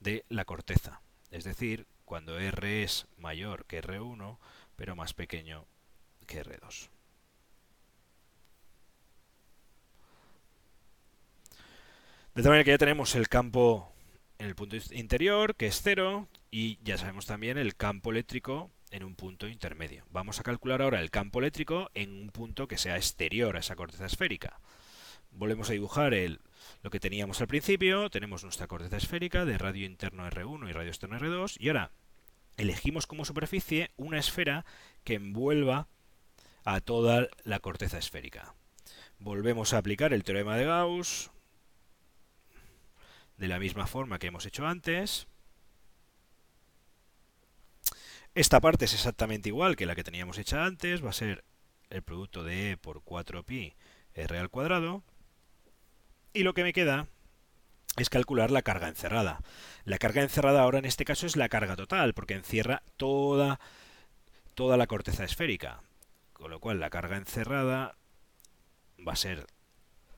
de 0.00 0.24
la 0.30 0.46
corteza. 0.46 1.02
Es 1.30 1.44
decir, 1.44 1.86
cuando 2.06 2.38
R 2.38 2.82
es 2.82 3.06
mayor 3.18 3.66
que 3.66 3.82
R1, 3.82 4.38
pero 4.74 4.96
más 4.96 5.12
pequeño 5.12 5.66
que 6.26 6.42
R2. 6.42 6.88
De 12.34 12.42
tal 12.42 12.52
manera 12.52 12.64
que 12.64 12.70
ya 12.70 12.78
tenemos 12.78 13.14
el 13.14 13.28
campo 13.28 13.92
en 14.38 14.46
el 14.46 14.54
punto 14.54 14.76
interior, 14.92 15.56
que 15.56 15.66
es 15.66 15.82
cero, 15.82 16.26
y 16.50 16.78
ya 16.82 16.96
sabemos 16.96 17.26
también 17.26 17.58
el 17.58 17.76
campo 17.76 18.10
eléctrico 18.10 18.70
en 18.92 19.02
un 19.04 19.16
punto 19.16 19.48
intermedio. 19.48 20.04
Vamos 20.10 20.38
a 20.38 20.42
calcular 20.42 20.82
ahora 20.82 21.00
el 21.00 21.10
campo 21.10 21.40
eléctrico 21.40 21.90
en 21.94 22.12
un 22.12 22.30
punto 22.30 22.68
que 22.68 22.78
sea 22.78 22.96
exterior 22.96 23.56
a 23.56 23.60
esa 23.60 23.74
corteza 23.74 24.06
esférica. 24.06 24.60
Volvemos 25.32 25.70
a 25.70 25.72
dibujar 25.72 26.14
el, 26.14 26.40
lo 26.82 26.90
que 26.90 27.00
teníamos 27.00 27.40
al 27.40 27.48
principio. 27.48 28.10
Tenemos 28.10 28.44
nuestra 28.44 28.66
corteza 28.66 28.98
esférica 28.98 29.44
de 29.44 29.58
radio 29.58 29.86
interno 29.86 30.28
R1 30.28 30.68
y 30.68 30.72
radio 30.72 30.90
externo 30.90 31.18
R2. 31.18 31.56
Y 31.58 31.68
ahora 31.68 31.90
elegimos 32.58 33.06
como 33.06 33.24
superficie 33.24 33.90
una 33.96 34.18
esfera 34.18 34.66
que 35.04 35.14
envuelva 35.14 35.88
a 36.64 36.80
toda 36.80 37.28
la 37.44 37.60
corteza 37.60 37.98
esférica. 37.98 38.54
Volvemos 39.18 39.72
a 39.72 39.78
aplicar 39.78 40.12
el 40.12 40.22
teorema 40.22 40.56
de 40.56 40.66
Gauss 40.66 41.30
de 43.38 43.48
la 43.48 43.58
misma 43.58 43.86
forma 43.86 44.18
que 44.18 44.26
hemos 44.26 44.44
hecho 44.46 44.66
antes. 44.66 45.26
Esta 48.34 48.60
parte 48.60 48.86
es 48.86 48.94
exactamente 48.94 49.50
igual 49.50 49.76
que 49.76 49.84
la 49.84 49.94
que 49.94 50.04
teníamos 50.04 50.38
hecha 50.38 50.64
antes, 50.64 51.04
va 51.04 51.10
a 51.10 51.14
ser 51.14 51.44
el 51.90 52.02
producto 52.02 52.44
de 52.44 52.70
E 52.70 52.76
por 52.78 53.02
4pi 53.02 53.74
R 54.14 54.38
al 54.38 54.48
cuadrado. 54.48 55.02
Y 56.32 56.42
lo 56.42 56.54
que 56.54 56.62
me 56.62 56.72
queda 56.72 57.08
es 57.98 58.08
calcular 58.08 58.50
la 58.50 58.62
carga 58.62 58.88
encerrada. 58.88 59.42
La 59.84 59.98
carga 59.98 60.22
encerrada 60.22 60.62
ahora 60.62 60.78
en 60.78 60.86
este 60.86 61.04
caso 61.04 61.26
es 61.26 61.36
la 61.36 61.50
carga 61.50 61.76
total, 61.76 62.14
porque 62.14 62.32
encierra 62.32 62.82
toda, 62.96 63.60
toda 64.54 64.78
la 64.78 64.86
corteza 64.86 65.24
esférica. 65.24 65.82
Con 66.32 66.50
lo 66.50 66.58
cual 66.58 66.80
la 66.80 66.88
carga 66.88 67.18
encerrada 67.18 67.96
va 69.06 69.12
a 69.12 69.16
ser 69.16 69.46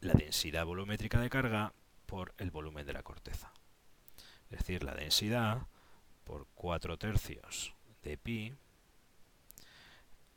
la 0.00 0.12
densidad 0.12 0.64
volumétrica 0.66 1.18
de 1.18 1.30
carga 1.30 1.73
por 2.06 2.33
el 2.38 2.52
volumen 2.52 2.87
de 2.87 2.92
la 2.92 3.02
corteza. 3.02 3.52
Es 4.50 4.59
decir, 4.59 4.85
la 4.85 4.94
densidad 4.94 5.66
por 6.23 6.47
4 6.54 6.97
tercios 6.97 7.75
de 8.05 8.17
pi, 8.17 8.55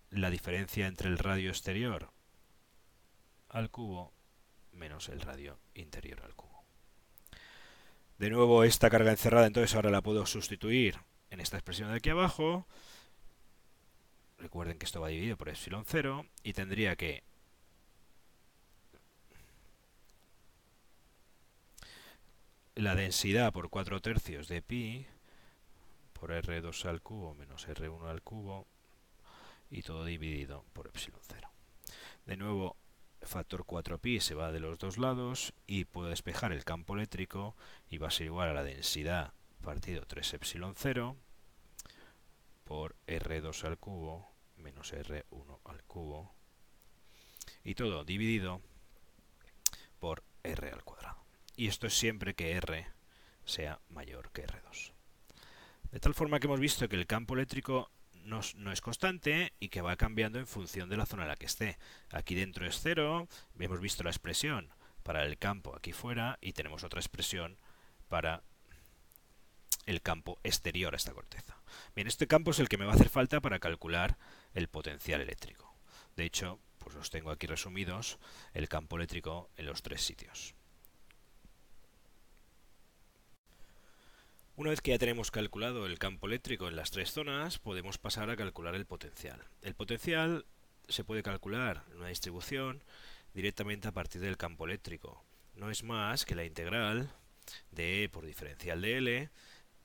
la 0.10 0.30
diferencia 0.30 0.88
entre 0.88 1.10
el 1.10 1.18
radio 1.18 1.50
exterior 1.50 2.10
al 3.50 3.70
cubo 3.70 4.14
menos 4.72 5.10
el 5.10 5.22
radio 5.22 5.60
interior 5.74 6.22
al 6.24 6.36
cubo. 6.36 6.64
De 8.18 8.30
nuevo 8.30 8.64
esta 8.64 8.90
carga 8.90 9.12
encerrada 9.12 9.48
entonces 9.48 9.76
ahora 9.76 9.90
la 9.90 10.02
puedo 10.02 10.26
sustituir 10.26 11.00
en 11.30 11.40
esta 11.40 11.58
expresión 11.58 11.90
de 11.90 11.98
aquí 11.98 12.10
abajo. 12.10 12.66
Recuerden 14.38 14.78
que 14.78 14.86
esto 14.86 15.02
va 15.02 15.10
dividido 15.10 15.38
por 15.38 15.50
epsilon 15.50 15.84
0 15.86 16.26
y 16.44 16.54
tendría 16.54 16.96
que 16.96 17.24
la 22.76 22.96
densidad 22.96 23.52
por 23.52 23.70
4 23.70 24.02
tercios 24.02 24.48
de 24.48 24.62
pi 24.62 25.08
por 26.18 26.32
R2 26.32 26.86
al 26.86 27.02
cubo 27.02 27.34
menos 27.36 27.68
R1 27.68 28.10
al 28.10 28.22
cubo 28.22 28.68
y 29.70 29.82
todo 29.84 30.06
dividido 30.06 30.66
por 30.74 30.88
epsilon 30.88 31.20
0. 31.28 31.50
De 32.26 32.38
nuevo, 32.38 32.76
factor 33.22 33.66
4pi 33.66 34.20
se 34.20 34.36
va 34.36 34.52
de 34.52 34.60
los 34.60 34.78
dos 34.80 34.98
lados 34.98 35.54
y 35.66 35.86
puedo 35.86 36.10
despejar 36.10 36.52
el 36.52 36.64
campo 36.64 36.96
eléctrico 36.96 37.56
y 37.90 37.98
va 37.98 38.08
a 38.08 38.12
ser 38.12 38.28
igual 38.28 38.50
a 38.50 38.54
la 38.54 38.64
densidad 38.64 39.34
partido 39.62 40.06
3 40.06 40.36
epsilon 40.36 40.74
0 40.78 41.16
por 42.64 42.96
R2 43.08 43.64
al 43.66 43.78
cubo 43.78 44.32
menos 44.56 44.94
R1 44.94 45.60
al 45.66 45.84
cubo 45.84 46.34
y 47.64 47.76
todo 47.76 48.04
dividido 48.06 48.62
por 50.00 50.24
R 50.44 50.72
al 50.72 50.84
cuadrado 50.84 51.24
y 51.56 51.68
esto 51.68 51.88
es 51.88 51.98
siempre 51.98 52.36
que 52.36 52.52
R 52.52 52.88
sea 53.46 53.80
mayor 53.90 54.32
que 54.32 54.46
R2. 54.46 54.97
De 55.92 56.00
tal 56.00 56.14
forma 56.14 56.40
que 56.40 56.48
hemos 56.48 56.60
visto 56.60 56.88
que 56.90 56.96
el 56.96 57.08
campo 57.08 57.34
eléctrico 57.34 57.92
no, 58.28 58.42
es 58.72 58.82
constante 58.82 59.54
y 59.60 59.70
que 59.70 59.82
va 59.82 59.96
cambiando 59.96 60.38
en 60.38 60.48
función 60.48 60.90
de 60.90 60.98
la 60.98 61.06
zona 61.06 61.24
en 61.24 61.30
la 61.30 61.38
que 61.38 61.46
esté. 61.46 61.78
Aquí 62.12 62.36
dentro 62.36 62.66
es 62.68 62.80
cero, 62.82 63.28
hemos 63.58 63.80
visto 63.80 64.04
la 64.04 64.10
expresión 64.10 64.70
para 65.04 65.24
el 65.24 65.38
campo 65.38 65.76
aquí 65.76 65.94
fuera 65.94 66.38
y 66.42 66.54
tenemos 66.54 66.84
otra 66.84 67.00
expresión 67.00 67.58
para 68.10 68.44
el 69.86 70.02
campo 70.02 70.40
exterior 70.44 70.94
a 70.94 70.98
esta 70.98 71.14
corteza. 71.14 71.58
Bien, 71.96 72.08
este 72.08 72.28
campo 72.28 72.52
es 72.52 72.60
el 72.60 72.68
que 72.68 72.78
me 72.78 72.86
va 72.86 72.92
a 72.92 72.96
hacer 72.96 73.10
falta 73.10 73.40
para 73.40 73.60
calcular 73.60 74.18
el 74.54 74.68
potencial 74.68 75.22
eléctrico. 75.22 75.74
De 76.18 76.26
hecho, 76.26 76.60
pues 76.80 76.96
los 76.96 77.10
tengo 77.10 77.32
aquí 77.32 77.48
resumidos, 77.48 78.20
el 78.54 78.68
campo 78.68 78.98
eléctrico 78.98 79.50
en 79.56 79.68
los 79.68 79.82
tres 79.82 80.02
sitios. 80.02 80.57
Una 84.58 84.72
vez 84.72 84.82
que 84.82 84.90
ya 84.90 84.98
tenemos 84.98 85.30
calculado 85.30 85.86
el 85.86 86.00
campo 86.00 86.26
eléctrico 86.26 86.68
en 86.68 86.76
las 86.76 86.90
tres 86.90 87.12
zonas, 87.12 87.60
podemos 87.60 88.00
pasar 88.00 88.32
a 88.32 88.36
calcular 88.36 88.74
el 88.74 88.88
potencial. 88.88 89.40
El 89.62 89.76
potencial 89.76 90.48
se 90.90 91.04
puede 91.04 91.22
calcular 91.22 91.84
en 91.92 92.00
una 92.00 92.08
distribución 92.08 92.82
directamente 93.36 93.88
a 93.88 93.92
partir 93.92 94.20
del 94.20 94.36
campo 94.36 94.66
eléctrico. 94.66 95.24
No 95.54 95.70
es 95.70 95.84
más 95.84 96.26
que 96.26 96.34
la 96.34 96.44
integral 96.44 97.12
de 97.70 98.04
E 98.04 98.10
por 98.10 98.26
diferencial 98.26 98.82
de 98.82 98.98
L 98.98 99.30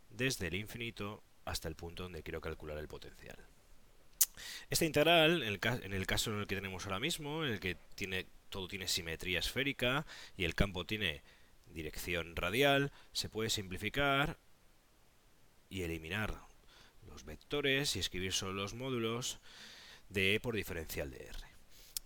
desde 0.09 0.47
el 0.47 0.55
infinito 0.55 1.23
hasta 1.45 1.69
el 1.69 1.75
punto 1.75 2.05
donde 2.05 2.23
quiero 2.23 2.41
calcular 2.41 2.79
el 2.79 2.89
potencial. 2.89 3.37
Esta 4.71 4.87
integral, 4.87 5.43
en 5.43 5.49
el, 5.93 6.07
caso 6.07 6.33
en 6.33 6.41
el 6.41 6.47
que 6.47 6.57
tenemos 6.57 6.87
ahora 6.87 6.99
mismo, 6.99 7.45
en 7.45 7.53
el 7.53 7.61
que 7.61 7.77
tiene, 7.95 8.25
todo 8.49 8.69
tiene 8.69 8.89
simetría 8.89 9.41
esférica 9.41 10.07
y 10.35 10.45
el 10.45 10.55
campo 10.55 10.87
tiene 10.87 11.23
dirección 11.67 12.37
radial, 12.37 12.91
se 13.13 13.29
puede 13.29 13.51
simplificar 13.51 14.39
y 15.73 15.83
eliminar 15.83 16.39
los 17.09 17.25
vectores 17.25 17.97
y 17.97 17.99
escribir 17.99 18.33
solo 18.33 18.53
los 18.53 18.75
módulos 18.75 19.41
de 20.11 20.35
E 20.35 20.41
por 20.41 20.55
diferencial 20.55 21.11
de 21.11 21.25
R. 21.25 21.39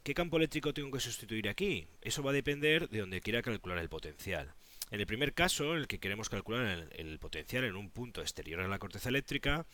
¿Qué 0.04 0.14
campo 0.14 0.36
eléctrico 0.36 0.72
tengo 0.72 0.92
que 0.92 1.00
sustituir 1.00 1.48
aquí? 1.48 1.88
Eso 2.00 2.22
va 2.22 2.30
a 2.30 2.34
depender 2.34 2.88
de 2.88 3.00
donde 3.00 3.20
quiera 3.20 3.42
calcular 3.42 3.78
el 3.78 3.88
potencial. 3.88 4.54
En 4.92 5.00
el 5.00 5.06
primer 5.06 5.34
caso, 5.34 5.74
el 5.74 5.88
que 5.88 5.98
queremos 5.98 6.28
calcular 6.28 6.64
el, 6.64 6.88
el 6.92 7.18
potencial 7.18 7.64
en 7.64 7.74
un 7.74 7.90
punto 7.90 8.20
exterior 8.20 8.60
a 8.60 8.68
la 8.68 8.78
corteza 8.78 9.08
eléctrica, 9.08 9.66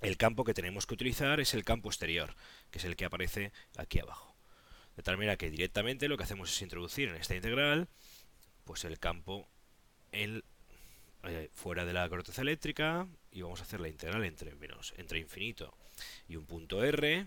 el 0.00 0.16
campo 0.16 0.44
que 0.44 0.54
tenemos 0.54 0.86
que 0.86 0.94
utilizar 0.94 1.38
es 1.38 1.52
el 1.52 1.64
campo 1.64 1.90
exterior, 1.90 2.34
que 2.70 2.78
es 2.78 2.84
el 2.86 2.96
que 2.96 3.04
aparece 3.04 3.52
aquí 3.76 3.98
abajo. 3.98 4.34
De 4.96 5.02
tal 5.02 5.18
manera 5.18 5.36
que 5.36 5.50
directamente 5.50 6.08
lo 6.08 6.16
que 6.16 6.24
hacemos 6.24 6.50
es 6.50 6.62
introducir 6.62 7.10
en 7.10 7.16
esta 7.16 7.36
integral 7.36 7.88
pues 8.64 8.84
el 8.84 8.98
campo 8.98 9.48
en 10.12 10.42
eh, 11.24 11.50
fuera 11.52 11.84
de 11.84 11.92
la 11.92 12.08
corteza 12.08 12.42
eléctrica 12.42 13.06
y 13.30 13.42
vamos 13.42 13.60
a 13.60 13.64
hacer 13.64 13.80
la 13.80 13.88
integral 13.88 14.24
entre 14.24 14.54
menos 14.54 14.94
entre 14.96 15.18
infinito 15.18 15.76
y 16.28 16.36
un 16.36 16.46
punto 16.46 16.84
r 16.84 17.26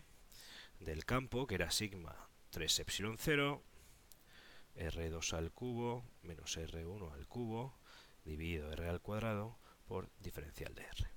del 0.80 1.06
campo, 1.06 1.46
que 1.46 1.56
era 1.56 1.72
sigma 1.72 2.16
3 2.52 2.80
epsilon 2.80 3.18
0, 3.20 3.62
r2 4.78 5.34
al 5.34 5.52
cubo 5.52 6.06
menos 6.24 6.58
r1 6.58 7.14
al 7.14 7.28
cubo, 7.28 7.78
dividido 8.24 8.72
r 8.72 8.90
al 8.90 9.02
cuadrado 9.02 9.58
por 9.88 10.10
diferencial 10.20 10.74
de 10.74 10.84
r. 10.84 11.08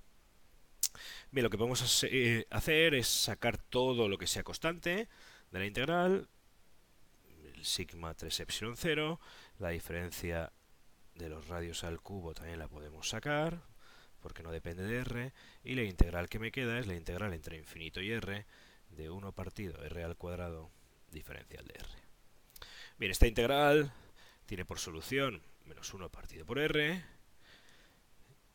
Bien, 1.31 1.43
lo 1.43 1.49
que 1.49 1.57
podemos 1.57 2.03
eh, 2.03 2.45
hacer 2.49 2.93
es 2.93 3.07
sacar 3.07 3.57
todo 3.57 4.07
lo 4.07 4.17
que 4.17 4.27
sea 4.27 4.43
constante 4.43 5.07
de 5.51 5.59
la 5.59 5.65
integral, 5.65 6.29
sigma 7.61 8.13
3 8.13 8.39
epsilon 8.41 8.77
0, 8.77 9.19
la 9.59 9.69
diferencia 9.69 10.51
de 11.15 11.29
los 11.29 11.47
radios 11.47 11.83
al 11.83 12.01
cubo 12.01 12.33
también 12.33 12.59
la 12.59 12.67
podemos 12.67 13.09
sacar, 13.09 13.61
porque 14.21 14.43
no 14.43 14.51
depende 14.51 14.83
de 14.83 14.99
r, 14.99 15.33
y 15.63 15.75
la 15.75 15.83
integral 15.83 16.29
que 16.29 16.39
me 16.39 16.51
queda 16.51 16.79
es 16.79 16.87
la 16.87 16.95
integral 16.95 17.33
entre 17.33 17.57
infinito 17.57 18.01
y 18.01 18.11
r 18.11 18.45
de 18.89 19.09
1 19.09 19.31
partido 19.31 19.83
r 19.83 20.03
al 20.03 20.17
cuadrado 20.17 20.71
diferencial 21.11 21.65
de 21.67 21.73
r. 21.73 21.89
Bien, 22.97 23.11
esta 23.11 23.27
integral 23.27 23.91
tiene 24.45 24.65
por 24.65 24.79
solución 24.79 25.41
menos 25.65 25.93
1 25.93 26.09
partido 26.09 26.45
por 26.45 26.59
r, 26.59 27.03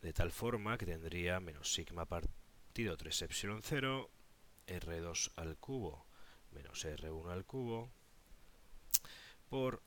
de 0.03 0.13
tal 0.13 0.33
forma 0.33 0.79
que 0.79 0.87
tendría 0.87 1.41
menos 1.41 1.73
sigma 1.73 2.07
partido 2.07 2.97
3 2.97 3.23
epsilon 3.23 3.63
0, 3.63 4.11
r2 4.67 5.33
al 5.37 5.57
cubo 5.57 6.07
menos 6.53 6.85
r1 6.85 7.31
al 7.31 7.45
cubo, 7.45 7.91
por 9.49 9.83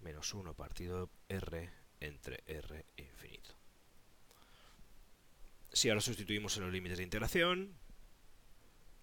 menos 0.00 0.32
1 0.34 0.54
partido 0.54 1.10
r 1.28 1.70
entre 2.00 2.42
r 2.46 2.86
infinito. 2.96 3.54
Si 5.72 5.88
ahora 5.88 6.00
sustituimos 6.00 6.56
en 6.56 6.64
los 6.64 6.72
límites 6.72 6.98
de 6.98 7.04
integración, 7.04 7.74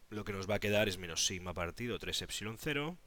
lo 0.09 0.23
que 0.25 0.33
nos 0.33 0.49
va 0.49 0.55
a 0.55 0.59
quedar 0.59 0.87
es 0.89 0.97
menos 0.97 1.25
sigma 1.25 1.53
partido 1.53 1.99
3 1.99 2.23
epsilon 2.23 2.57
0, 2.57 2.97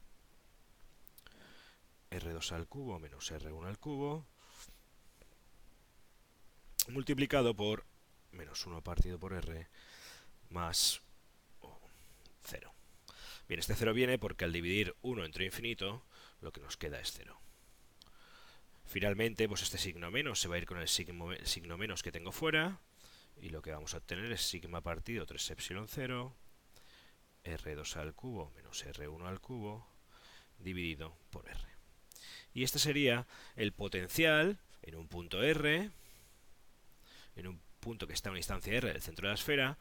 r2 2.11 2.51
al 2.51 2.67
cubo 2.67 2.99
menos 2.99 3.31
r1 3.31 3.67
al 3.67 3.77
cubo, 3.77 4.25
multiplicado 6.89 7.55
por 7.55 7.85
menos 8.31 8.65
1 8.65 8.81
partido 8.81 9.19
por 9.19 9.33
r 9.33 9.67
más 10.49 11.01
0. 12.43 12.73
Bien, 13.47 13.59
este 13.59 13.75
0 13.75 13.93
viene 13.93 14.17
porque 14.17 14.45
al 14.45 14.53
dividir 14.53 14.95
1 15.01 15.25
entre 15.25 15.45
infinito, 15.45 16.03
lo 16.41 16.51
que 16.51 16.61
nos 16.61 16.77
queda 16.77 16.99
es 16.99 17.11
0. 17.11 17.39
Finalmente, 18.91 19.47
pues 19.47 19.61
este 19.61 19.77
signo 19.77 20.11
menos 20.11 20.41
se 20.41 20.49
va 20.49 20.55
a 20.55 20.57
ir 20.57 20.65
con 20.65 20.77
el 20.77 20.89
signo, 20.89 21.77
menos 21.77 22.03
que 22.03 22.11
tengo 22.11 22.33
fuera, 22.33 22.81
y 23.41 23.47
lo 23.47 23.61
que 23.61 23.71
vamos 23.71 23.93
a 23.93 23.99
obtener 23.99 24.29
es 24.33 24.41
sigma 24.41 24.81
partido 24.81 25.25
3 25.25 25.51
epsilon 25.51 25.87
0, 25.87 26.35
r2 27.45 27.95
al 27.95 28.13
cubo 28.13 28.51
menos 28.53 28.85
r1 28.85 29.25
al 29.25 29.39
cubo, 29.39 29.87
dividido 30.59 31.15
por 31.29 31.47
r. 31.47 31.57
Y 32.53 32.63
este 32.63 32.79
sería 32.79 33.27
el 33.55 33.71
potencial 33.71 34.59
en 34.81 34.95
un 34.95 35.07
punto 35.07 35.41
r, 35.41 35.89
en 37.37 37.47
un 37.47 37.61
punto 37.79 38.07
que 38.07 38.13
está 38.13 38.27
en 38.27 38.31
una 38.31 38.39
instancia 38.39 38.73
r 38.73 38.91
del 38.91 39.01
centro 39.01 39.25
de 39.25 39.29
la 39.29 39.35
esfera, 39.35 39.77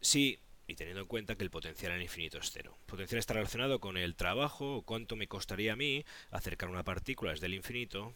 si 0.00 0.40
y 0.70 0.76
teniendo 0.76 1.02
en 1.02 1.08
cuenta 1.08 1.34
que 1.34 1.42
el 1.42 1.50
potencial 1.50 1.92
en 1.92 2.02
infinito 2.02 2.38
es 2.38 2.52
cero. 2.52 2.78
Potencial 2.86 3.18
está 3.18 3.34
relacionado 3.34 3.80
con 3.80 3.96
el 3.96 4.14
trabajo 4.14 4.76
o 4.76 4.82
cuánto 4.82 5.16
me 5.16 5.26
costaría 5.26 5.72
a 5.72 5.76
mí 5.76 6.04
acercar 6.30 6.68
una 6.68 6.84
partícula 6.84 7.32
desde 7.32 7.46
el 7.46 7.54
infinito 7.54 8.14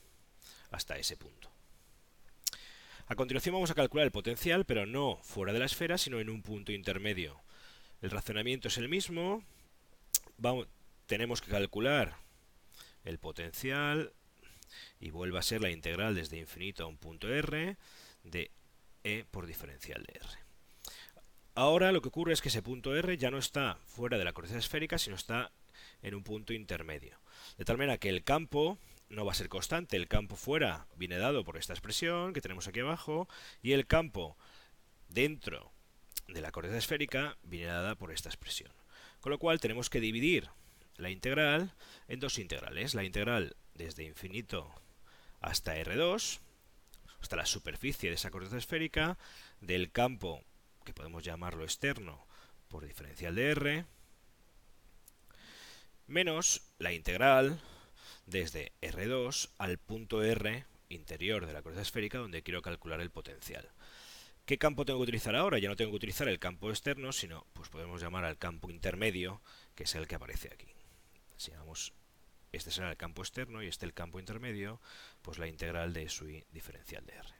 hasta 0.70 0.96
ese 0.96 1.16
punto. 1.16 1.50
A 3.06 3.16
continuación 3.16 3.54
vamos 3.54 3.72
a 3.72 3.74
calcular 3.74 4.06
el 4.06 4.12
potencial, 4.12 4.64
pero 4.64 4.86
no 4.86 5.18
fuera 5.22 5.52
de 5.52 5.58
la 5.58 5.64
esfera, 5.66 5.98
sino 5.98 6.20
en 6.20 6.30
un 6.30 6.42
punto 6.42 6.70
intermedio. 6.70 7.40
El 8.00 8.10
razonamiento 8.10 8.68
es 8.68 8.78
el 8.78 8.88
mismo. 8.88 9.42
tenemos 11.06 11.42
que 11.42 11.50
calcular 11.50 12.16
el 13.04 13.18
potencial 13.18 14.12
y 15.00 15.10
vuelve 15.10 15.38
a 15.38 15.42
ser 15.42 15.60
la 15.60 15.70
integral 15.70 16.14
desde 16.14 16.38
infinito 16.38 16.84
a 16.84 16.86
un 16.86 16.96
punto 16.98 17.28
r 17.28 17.76
de 18.22 18.50
e 19.02 19.24
por 19.30 19.46
diferencial 19.46 20.02
de 20.04 20.12
r. 20.14 20.43
Ahora 21.56 21.92
lo 21.92 22.02
que 22.02 22.08
ocurre 22.08 22.32
es 22.32 22.42
que 22.42 22.48
ese 22.48 22.62
punto 22.62 22.96
R 22.96 23.16
ya 23.16 23.30
no 23.30 23.38
está 23.38 23.78
fuera 23.86 24.18
de 24.18 24.24
la 24.24 24.32
corteza 24.32 24.58
esférica, 24.58 24.98
sino 24.98 25.14
está 25.14 25.52
en 26.02 26.14
un 26.14 26.24
punto 26.24 26.52
intermedio. 26.52 27.18
De 27.58 27.64
tal 27.64 27.78
manera 27.78 27.98
que 27.98 28.08
el 28.08 28.24
campo 28.24 28.78
no 29.08 29.24
va 29.24 29.32
a 29.32 29.36
ser 29.36 29.48
constante, 29.48 29.96
el 29.96 30.08
campo 30.08 30.34
fuera 30.34 30.86
viene 30.96 31.16
dado 31.16 31.44
por 31.44 31.56
esta 31.56 31.72
expresión 31.72 32.32
que 32.32 32.40
tenemos 32.40 32.66
aquí 32.66 32.80
abajo, 32.80 33.28
y 33.62 33.72
el 33.72 33.86
campo 33.86 34.36
dentro 35.08 35.72
de 36.26 36.40
la 36.40 36.50
corteza 36.50 36.76
esférica 36.76 37.36
viene 37.44 37.66
dada 37.66 37.94
por 37.94 38.10
esta 38.10 38.28
expresión. 38.28 38.72
Con 39.20 39.30
lo 39.30 39.38
cual 39.38 39.60
tenemos 39.60 39.90
que 39.90 40.00
dividir 40.00 40.48
la 40.96 41.10
integral 41.10 41.72
en 42.08 42.20
dos 42.20 42.38
integrales. 42.38 42.94
La 42.94 43.04
integral 43.04 43.56
desde 43.74 44.04
infinito 44.04 44.72
hasta 45.40 45.76
R2, 45.76 46.40
hasta 47.20 47.36
la 47.36 47.46
superficie 47.46 48.08
de 48.08 48.16
esa 48.16 48.30
corteza 48.30 48.56
esférica, 48.56 49.18
del 49.60 49.92
campo 49.92 50.42
que 50.84 50.94
podemos 50.94 51.24
llamarlo 51.24 51.64
externo 51.64 52.26
por 52.68 52.86
diferencial 52.86 53.34
de 53.34 53.50
r, 53.50 53.84
menos 56.06 56.62
la 56.78 56.92
integral 56.92 57.60
desde 58.26 58.72
R2 58.82 59.50
al 59.58 59.78
punto 59.78 60.22
R 60.22 60.64
interior 60.88 61.46
de 61.46 61.52
la 61.52 61.62
corteza 61.62 61.82
esférica 61.82 62.18
donde 62.18 62.42
quiero 62.42 62.62
calcular 62.62 63.00
el 63.00 63.10
potencial. 63.10 63.68
¿Qué 64.46 64.58
campo 64.58 64.84
tengo 64.84 64.98
que 64.98 65.04
utilizar 65.04 65.34
ahora? 65.36 65.58
Ya 65.58 65.68
no 65.68 65.76
tengo 65.76 65.90
que 65.92 65.96
utilizar 65.96 66.28
el 66.28 66.38
campo 66.38 66.68
externo, 66.68 67.12
sino 67.12 67.46
pues 67.54 67.70
podemos 67.70 68.02
llamar 68.02 68.24
al 68.24 68.36
campo 68.36 68.70
intermedio, 68.70 69.40
que 69.74 69.84
es 69.84 69.94
el 69.94 70.06
que 70.06 70.16
aparece 70.16 70.50
aquí. 70.52 70.68
Si 71.36 71.50
llamamos, 71.50 71.94
este 72.52 72.70
será 72.70 72.90
el 72.90 72.96
campo 72.96 73.22
externo 73.22 73.62
y 73.62 73.68
este 73.68 73.86
el 73.86 73.94
campo 73.94 74.20
intermedio, 74.20 74.80
pues 75.22 75.38
la 75.38 75.46
integral 75.46 75.94
de 75.94 76.08
su 76.10 76.26
diferencial 76.52 77.06
de 77.06 77.14
R. 77.14 77.33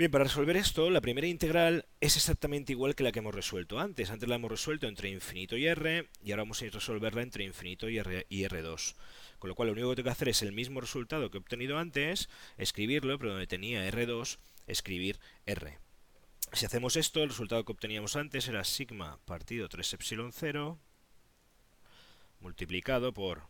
Bien, 0.00 0.10
para 0.10 0.24
resolver 0.24 0.56
esto, 0.56 0.88
la 0.88 1.02
primera 1.02 1.26
integral 1.26 1.84
es 2.00 2.16
exactamente 2.16 2.72
igual 2.72 2.94
que 2.94 3.02
la 3.02 3.12
que 3.12 3.18
hemos 3.18 3.34
resuelto 3.34 3.78
antes. 3.78 4.08
Antes 4.08 4.30
la 4.30 4.36
hemos 4.36 4.50
resuelto 4.50 4.88
entre 4.88 5.10
infinito 5.10 5.58
y 5.58 5.66
r, 5.66 6.08
y 6.24 6.30
ahora 6.30 6.44
vamos 6.44 6.62
a 6.62 6.70
resolverla 6.70 7.20
entre 7.20 7.44
infinito 7.44 7.86
y, 7.86 7.98
r, 7.98 8.24
y 8.30 8.44
r2. 8.44 8.94
Con 9.38 9.48
lo 9.48 9.54
cual 9.54 9.66
lo 9.66 9.72
único 9.74 9.90
que 9.90 9.96
tengo 9.96 10.06
que 10.06 10.12
hacer 10.12 10.30
es 10.30 10.40
el 10.40 10.52
mismo 10.52 10.80
resultado 10.80 11.30
que 11.30 11.36
he 11.36 11.40
obtenido 11.42 11.76
antes, 11.76 12.30
escribirlo, 12.56 13.18
pero 13.18 13.32
donde 13.32 13.46
tenía 13.46 13.86
r2, 13.90 14.38
escribir 14.66 15.20
r. 15.44 15.78
Si 16.54 16.64
hacemos 16.64 16.96
esto, 16.96 17.22
el 17.22 17.28
resultado 17.28 17.66
que 17.66 17.72
obteníamos 17.72 18.16
antes 18.16 18.48
era 18.48 18.64
sigma 18.64 19.18
partido 19.26 19.68
3 19.68 19.92
epsilon 19.92 20.32
0 20.32 20.78
multiplicado 22.40 23.12
por 23.12 23.42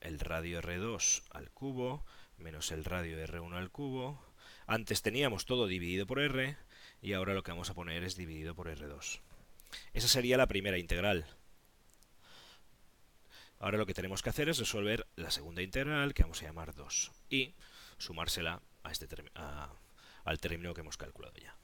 el 0.00 0.20
radio 0.20 0.62
r2 0.62 1.24
al 1.30 1.50
cubo 1.50 2.04
menos 2.36 2.70
el 2.70 2.84
radio 2.84 3.18
r1 3.26 3.54
al 3.54 3.72
cubo 3.72 4.33
antes 4.66 5.02
teníamos 5.02 5.44
todo 5.44 5.66
dividido 5.66 6.06
por 6.06 6.20
r 6.20 6.56
y 7.02 7.12
ahora 7.12 7.34
lo 7.34 7.42
que 7.42 7.50
vamos 7.50 7.70
a 7.70 7.74
poner 7.74 8.02
es 8.04 8.16
dividido 8.16 8.54
por 8.54 8.68
r2. 8.68 9.20
Esa 9.92 10.08
sería 10.08 10.36
la 10.36 10.46
primera 10.46 10.78
integral. 10.78 11.26
Ahora 13.58 13.78
lo 13.78 13.86
que 13.86 13.94
tenemos 13.94 14.22
que 14.22 14.30
hacer 14.30 14.48
es 14.48 14.58
resolver 14.58 15.06
la 15.16 15.30
segunda 15.30 15.62
integral, 15.62 16.12
que 16.12 16.22
vamos 16.22 16.42
a 16.42 16.46
llamar 16.46 16.74
2, 16.74 17.12
y 17.30 17.54
sumársela 17.98 18.60
a 18.82 18.92
este 18.92 19.08
al 20.24 20.40
término 20.40 20.74
que 20.74 20.80
hemos 20.80 20.96
calculado 20.96 21.34
ya. 21.36 21.56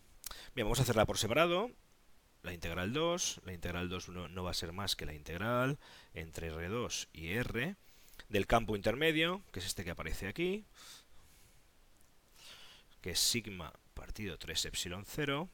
Bien, 0.55 0.67
vamos 0.67 0.79
a 0.79 0.83
hacerla 0.83 1.07
por 1.07 1.19
separado. 1.19 1.71
La 2.43 2.55
integral 2.55 2.93
2, 2.95 3.43
la 3.45 3.53
integral 3.53 3.91
2 3.91 4.09
no, 4.09 4.29
no 4.29 4.45
va 4.45 4.51
a 4.51 4.55
ser 4.55 4.73
más 4.73 4.97
que 4.97 5.05
la 5.05 5.13
integral 5.13 5.79
entre 6.15 6.51
R2 6.51 7.09
y 7.13 7.33
R 7.33 7.77
del 8.31 8.47
campo 8.47 8.77
intermedio, 8.77 9.43
que 9.53 9.61
es 9.61 9.67
este 9.67 9.85
que 9.85 9.91
aparece 9.91 10.27
aquí, 10.27 10.65
que 13.01 13.11
es 13.11 13.21
sigma 13.21 13.73
partido 13.95 14.39
3 14.39 14.67
epsilon 14.67 15.05
0 15.07 15.49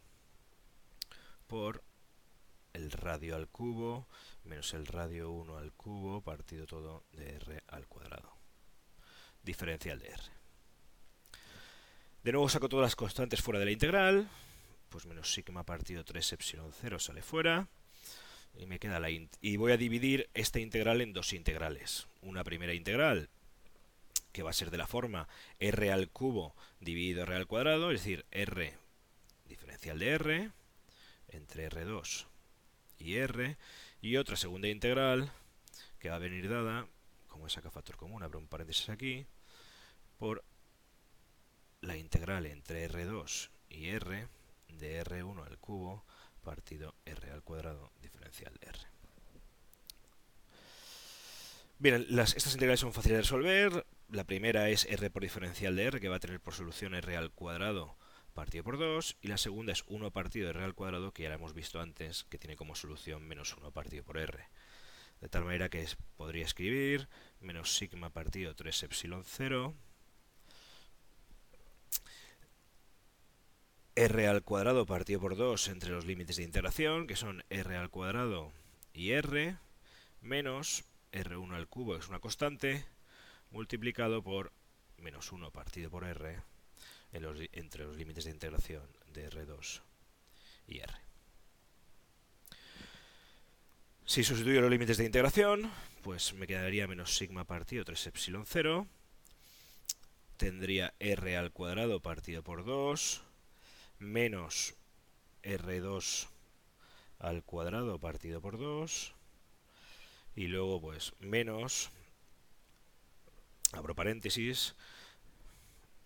por 1.47 1.83
el 2.73 2.91
radio 2.91 3.37
al 3.37 3.49
cubo 3.49 4.07
menos 4.45 4.75
el 4.75 4.87
radio 4.87 5.31
1 5.31 5.57
al 5.57 5.73
cubo 5.73 6.21
partido 6.21 6.67
todo 6.67 7.05
de 7.13 7.37
r 7.37 7.63
al 7.69 7.87
cuadrado. 7.87 8.37
Diferencial 9.43 9.99
de 9.99 10.09
r. 10.09 10.23
De 12.23 12.33
nuevo 12.33 12.49
saco 12.49 12.69
todas 12.69 12.85
las 12.85 12.97
constantes 12.97 13.41
fuera 13.41 13.61
de 13.61 13.67
la 13.67 13.71
integral, 13.71 14.29
pues 14.89 15.07
menos 15.07 15.33
sigma 15.33 15.65
partido 15.65 16.05
3 16.05 16.33
epsilon 16.33 16.73
0 16.81 16.99
sale 16.99 17.23
fuera, 17.23 17.69
y 18.55 18.67
me 18.67 18.79
queda 18.79 18.99
la 18.99 19.11
y 19.11 19.57
voy 19.57 19.73
a 19.73 19.77
dividir 19.77 20.29
esta 20.35 20.59
integral 20.59 21.01
en 21.01 21.13
dos 21.13 21.33
integrales. 21.33 22.07
Una 22.23 22.43
primera 22.43 22.75
integral 22.75 23.29
que 24.37 24.43
va 24.43 24.51
a 24.51 24.53
ser 24.53 24.71
de 24.71 24.77
la 24.77 24.87
forma 24.87 25.29
r 25.61 25.91
al 25.91 26.11
cubo 26.11 26.55
dividido 26.79 27.23
r 27.23 27.35
al 27.37 27.47
cuadrado, 27.47 27.91
es 27.91 28.01
decir, 28.01 28.27
r 28.31 28.75
diferencial 29.47 29.99
de 29.99 30.11
r 30.11 30.51
entre 31.29 31.71
r2 31.71 32.27
y 32.99 33.17
r, 33.17 33.57
y 34.03 34.17
otra 34.19 34.37
segunda 34.37 34.69
integral 34.69 35.33
que 35.99 36.11
va 36.11 36.17
a 36.17 36.19
venir 36.19 36.51
dada, 36.51 36.87
como 37.29 37.47
es 37.47 37.55
saca 37.55 37.71
factor 37.71 37.97
común, 37.97 38.23
abro 38.23 38.39
un 38.39 38.47
paréntesis 38.47 38.91
aquí, 38.91 39.25
por 40.19 40.45
la 41.81 41.97
integral 41.97 42.45
entre 42.45 42.91
r2 42.91 43.49
y 43.71 43.89
r 43.89 44.29
de 44.69 45.03
r1 45.03 45.47
al 45.47 45.57
cubo 45.57 46.05
partido 46.45 46.95
R 47.07 47.31
al 47.31 47.43
cuadrado 47.43 47.91
diferencial 48.03 48.53
de 48.61 48.67
R. 48.67 48.79
Bien, 51.79 52.07
estas 52.19 52.53
integrales 52.53 52.81
son 52.81 52.93
fáciles 52.93 53.17
de 53.17 53.23
resolver. 53.23 53.87
La 54.09 54.25
primera 54.25 54.69
es 54.71 54.85
R 54.85 55.11
por 55.11 55.23
diferencial 55.23 55.75
de 55.75 55.85
R, 55.85 56.01
que 56.01 56.09
va 56.09 56.17
a 56.17 56.21
tener 56.21 56.41
por 56.41 56.55
solución 56.55 56.95
R 56.95 57.17
al 57.17 57.33
cuadrado 57.33 57.97
partido 58.35 58.63
por 58.63 58.79
2. 58.79 59.17
Y 59.21 59.29
la 59.29 59.39
segunda 59.39 59.73
es 59.73 59.83
1 59.89 60.13
partido 60.13 60.47
de 60.47 60.53
R 60.53 60.65
al 60.65 60.75
cuadrado, 60.75 61.13
que 61.13 61.25
ya 61.25 61.29
la 61.29 61.35
hemos 61.35 61.55
visto 61.55 61.81
antes, 61.81 62.25
que 62.25 62.39
tiene 62.39 62.57
como 62.57 62.77
solución 62.77 63.27
menos 63.27 63.57
1 63.57 63.73
partido 63.73 64.05
por 64.05 64.19
R. 64.19 64.49
De 65.21 65.29
tal 65.29 65.45
manera 65.45 65.69
que 65.69 65.87
podría 66.17 66.45
escribir 66.45 67.09
menos 67.41 67.77
sigma 67.77 68.11
partido 68.11 68.55
3 68.55 68.83
epsilon 68.85 69.25
0 69.25 69.75
r 73.97 74.29
al 74.29 74.43
cuadrado 74.43 74.85
partido 74.85 75.21
por 75.21 75.37
2 75.37 75.69
entre 75.69 75.91
los 75.91 76.05
límites 76.05 76.37
de 76.37 76.43
integración, 76.43 77.07
que 77.07 77.17
son 77.17 77.43
r 77.49 77.77
al 77.77 77.89
cuadrado 77.89 78.53
y 78.93 79.13
r, 79.13 79.57
menos 80.21 80.85
r1 81.13 81.55
al 81.55 81.67
cubo, 81.67 81.95
que 81.95 82.01
es 82.01 82.09
una 82.09 82.21
constante, 82.21 82.85
multiplicado 83.51 84.23
por 84.23 84.53
menos 84.99 85.33
1 85.33 85.51
partido 85.51 85.91
por 85.91 86.05
r 86.05 86.43
entre 87.13 87.85
los 87.85 87.97
límites 87.97 88.25
de 88.25 88.31
integración 88.31 88.83
de 89.13 89.31
r2 89.31 89.81
y 90.69 90.81
r. 90.81 90.93
Si 94.05 94.23
sustituyo 94.23 94.61
los 94.61 94.71
límites 94.71 94.99
de 94.99 95.05
integración, 95.05 95.71
pues 96.03 96.35
me 96.35 96.47
quedaría 96.47 96.87
menos 96.87 97.17
sigma 97.17 97.45
partido 97.45 97.85
3 97.85 98.07
epsilon 98.07 98.47
0. 98.47 98.87
Tendría 100.37 100.95
r 101.01 101.37
al 101.37 101.51
cuadrado 101.53 102.01
partido 102.01 102.43
por 102.43 102.65
2 102.65 103.23
menos 103.99 104.75
R2 105.43 106.29
al 107.19 107.43
cuadrado 107.43 107.99
partido 107.99 108.41
por 108.41 108.59
2 108.59 109.15
y 110.35 110.49
luego 110.49 110.81
pues 110.81 111.15
menos 111.21 111.91
abro 113.77 113.95
paréntesis. 113.95 114.75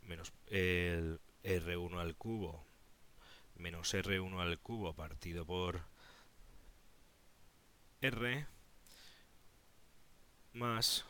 Menos 0.02 0.32
el 0.48 1.20
R1 1.44 1.98
al 1.98 2.16
cubo. 2.16 2.64
Menos 3.56 3.94
R1 3.94 4.40
al 4.40 4.58
cubo 4.58 4.92
partido 4.94 5.46
por 5.46 5.82
R 8.00 8.46
más 10.52 11.04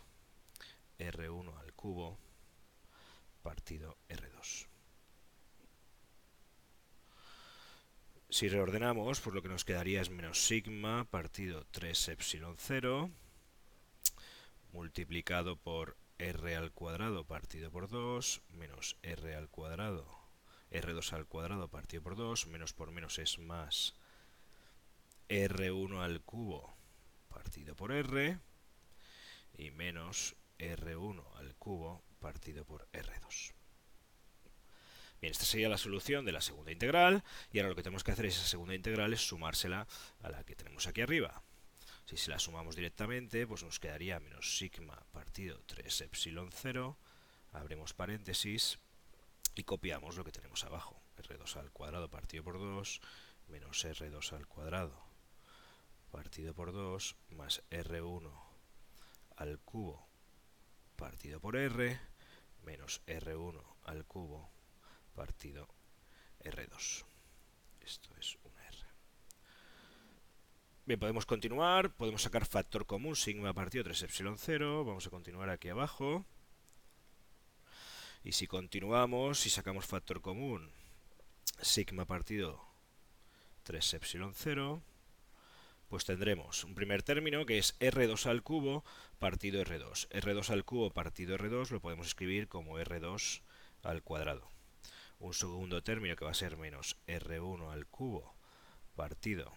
R1 0.99 1.59
al 1.61 1.73
cubo 1.73 2.19
partido 3.43 3.97
R2 4.09 4.67
Si 8.29 8.49
reordenamos, 8.49 9.21
pues 9.21 9.35
lo 9.35 9.41
que 9.41 9.49
nos 9.49 9.65
quedaría 9.65 10.03
es 10.03 10.11
menos 10.11 10.45
sigma 10.45 11.05
partido 11.05 11.65
3 11.71 12.09
epsilon 12.09 12.57
0 12.59 13.11
multiplicado 14.73 15.57
por 15.57 15.97
r 16.21 16.55
al 16.55 16.71
cuadrado 16.73 17.25
partido 17.25 17.71
por 17.71 17.89
2 17.89 18.43
menos 18.51 18.97
r 19.03 19.35
al 19.35 19.49
cuadrado 19.49 20.07
r2 20.71 21.13
al 21.15 21.27
cuadrado 21.27 21.69
partido 21.69 22.03
por 22.03 22.15
2 22.15 22.47
menos 22.49 22.75
por 22.75 22.91
menos 22.91 23.19
es 23.19 23.39
más 23.39 23.95
r1 25.31 26.03
al 26.03 26.21
cubo 26.21 26.77
partido 27.29 27.75
por 27.75 27.93
r 27.93 28.39
y 29.57 29.71
menos 29.71 30.37
r1 30.59 31.25
al 31.39 31.55
cubo 31.55 32.03
partido 32.19 32.67
por 32.67 32.87
r2. 32.93 33.55
Bien, 35.21 35.33
esta 35.33 35.45
sería 35.45 35.69
la 35.69 35.79
solución 35.79 36.25
de 36.25 36.33
la 36.33 36.41
segunda 36.41 36.73
integral 36.73 37.25
y 37.53 37.59
ahora 37.59 37.71
lo 37.71 37.77
que 37.77 37.83
tenemos 37.83 38.05
que 38.05 38.13
hacer 38.13 38.27
es 38.27 38.37
esa 38.37 38.47
segunda 38.47 38.75
integral 38.75 39.13
es 39.13 39.27
sumársela 39.27 39.87
a 40.23 40.31
la 40.31 40.45
que 40.45 40.57
tenemos 40.57 40.87
aquí 40.87 41.01
arriba. 41.01 41.43
Si 42.11 42.17
se 42.17 42.33
la 42.33 42.41
sumamos 42.41 42.75
directamente, 42.75 43.47
pues 43.47 43.63
nos 43.63 43.79
quedaría 43.79 44.19
menos 44.19 44.59
sigma 44.59 45.01
partido 45.13 45.63
3 45.67 46.01
epsilon 46.01 46.51
0, 46.51 46.99
abrimos 47.53 47.95
paréntesis 47.95 48.81
y 49.55 49.63
copiamos 49.63 50.17
lo 50.17 50.25
que 50.25 50.33
tenemos 50.33 50.65
abajo. 50.65 51.01
R2 51.19 51.55
al 51.55 51.71
cuadrado 51.71 52.11
partido 52.11 52.43
por 52.43 52.59
2 52.59 53.01
menos 53.47 53.85
R2 53.85 54.33
al 54.33 54.49
cuadrado 54.49 55.05
partido 56.11 56.53
por 56.53 56.73
2 56.73 57.15
más 57.29 57.63
R1 57.71 58.33
al 59.37 59.61
cubo 59.61 60.05
partido 60.97 61.39
por 61.39 61.55
R 61.55 62.01
menos 62.65 63.03
R1 63.07 63.63
al 63.85 64.05
cubo 64.05 64.51
partido 65.15 65.69
R2. 66.41 67.05
Esto 67.83 68.11
es. 68.19 68.37
Bien, 70.87 70.99
podemos 70.99 71.27
continuar, 71.27 71.95
podemos 71.95 72.23
sacar 72.23 72.47
factor 72.47 72.87
común, 72.87 73.15
sigma 73.15 73.53
partido 73.53 73.85
3 73.85 74.03
epsilon 74.03 74.39
0, 74.39 74.85
vamos 74.85 75.07
a 75.07 75.11
continuar 75.11 75.51
aquí 75.51 75.69
abajo. 75.69 76.25
Y 78.25 78.33
si 78.33 78.47
continuamos, 78.47 79.39
si 79.39 79.51
sacamos 79.51 79.87
factor 79.87 80.21
común, 80.21 80.71
sigma 81.61 82.07
partido 82.07 82.65
3 83.65 83.95
epsilon 83.95 84.33
0, 84.35 84.83
pues 85.89 86.07
tendremos 86.07 86.65
un 86.65 86.75
primer 86.75 87.03
término 87.03 87.45
que 87.45 87.59
es 87.59 87.79
R2 87.79 88.27
al 88.27 88.43
cubo 88.43 88.83
partido 89.19 89.63
R2. 89.63 90.09
R2 90.09 90.51
al 90.51 90.65
cubo 90.65 90.91
partido 90.91 91.37
R2 91.37 91.71
lo 91.71 91.81
podemos 91.81 92.07
escribir 92.07 92.49
como 92.49 92.79
R2 92.79 93.43
al 93.83 94.03
cuadrado 94.03 94.49
un 95.21 95.35
segundo 95.35 95.83
término 95.83 96.17
que 96.17 96.25
va 96.25 96.31
a 96.31 96.35
ser 96.35 96.57
menos 96.57 96.97
R1 97.07 97.71
al 97.71 97.87
cubo 97.87 98.35
partido 98.97 99.53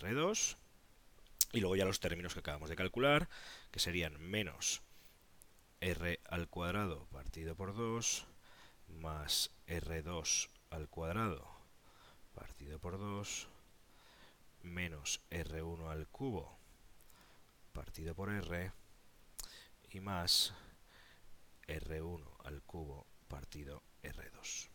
R2. 0.00 0.56
Y 1.52 1.60
luego 1.60 1.76
ya 1.76 1.84
los 1.84 2.00
términos 2.00 2.34
que 2.34 2.40
acabamos 2.40 2.68
de 2.68 2.76
calcular, 2.76 3.28
que 3.70 3.80
serían 3.80 4.20
menos 4.20 4.82
R 5.80 6.20
al 6.28 6.48
cuadrado 6.48 7.06
partido 7.06 7.54
por 7.54 7.74
2 7.74 8.26
más 8.88 9.50
R2 9.66 10.48
al 10.70 10.88
cuadrado 10.88 11.46
partido 12.34 12.78
por 12.78 12.98
2 12.98 13.48
menos 14.62 15.20
R1 15.30 15.90
al 15.90 16.06
cubo 16.08 16.58
partido 17.72 18.14
por 18.14 18.30
R 18.30 18.72
y 19.90 20.00
más 20.00 20.54
R1 21.68 22.22
al 22.44 22.62
cubo 22.62 23.06
partido 23.28 23.82
R2. 24.02 24.68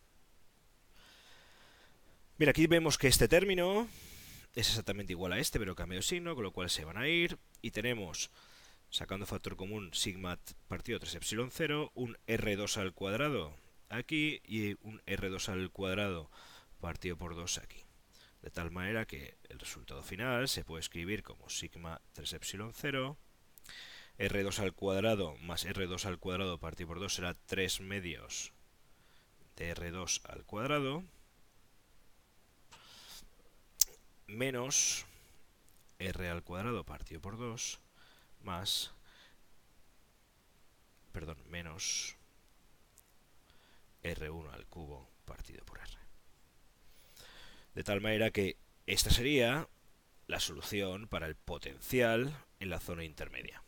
Bien, 2.38 2.48
aquí 2.48 2.66
vemos 2.66 2.96
que 2.96 3.08
este 3.08 3.28
término 3.28 3.88
es 4.54 4.68
exactamente 4.68 5.12
igual 5.12 5.32
a 5.32 5.38
este, 5.38 5.58
pero 5.58 5.74
cambio 5.74 5.98
de 5.98 6.02
signo, 6.02 6.34
con 6.34 6.44
lo 6.44 6.52
cual 6.52 6.70
se 6.70 6.84
van 6.84 6.98
a 6.98 7.08
ir. 7.08 7.38
Y 7.62 7.70
tenemos, 7.70 8.30
sacando 8.90 9.26
factor 9.26 9.56
común, 9.56 9.90
sigma 9.94 10.38
partido 10.68 10.98
3 10.98 11.14
epsilon 11.16 11.50
0, 11.50 11.92
un 11.94 12.16
R2 12.26 12.76
al 12.76 12.92
cuadrado 12.92 13.54
aquí 13.88 14.40
y 14.44 14.74
un 14.86 15.00
R2 15.06 15.48
al 15.48 15.70
cuadrado 15.70 16.30
partido 16.80 17.16
por 17.16 17.34
2 17.34 17.58
aquí. 17.58 17.84
De 18.42 18.50
tal 18.50 18.70
manera 18.70 19.06
que 19.06 19.36
el 19.48 19.58
resultado 19.58 20.02
final 20.02 20.48
se 20.48 20.64
puede 20.64 20.80
escribir 20.80 21.22
como 21.22 21.48
sigma 21.48 22.00
3 22.12 22.32
epsilon 22.34 22.72
0, 22.74 23.16
R2 24.18 24.58
al 24.58 24.74
cuadrado 24.74 25.36
más 25.36 25.64
R2 25.66 26.04
al 26.04 26.18
cuadrado 26.18 26.58
partido 26.58 26.88
por 26.88 27.00
2 27.00 27.14
será 27.14 27.34
3 27.46 27.80
medios 27.80 28.52
de 29.56 29.74
R2 29.74 30.20
al 30.24 30.44
cuadrado, 30.44 31.04
menos 34.42 35.06
r 36.00 36.28
al 36.28 36.42
cuadrado 36.42 36.82
partido 36.82 37.20
por 37.20 37.38
2 37.38 37.78
más, 38.40 38.90
perdón, 41.12 41.38
menos 41.48 42.16
r1 44.02 44.52
al 44.52 44.66
cubo 44.66 45.08
partido 45.26 45.64
por 45.64 45.78
r. 45.78 45.96
De 47.76 47.84
tal 47.84 48.00
manera 48.00 48.32
que 48.32 48.56
esta 48.88 49.10
sería 49.10 49.68
la 50.26 50.40
solución 50.40 51.06
para 51.06 51.28
el 51.28 51.36
potencial 51.36 52.36
en 52.58 52.68
la 52.68 52.80
zona 52.80 53.04
intermedia. 53.04 53.62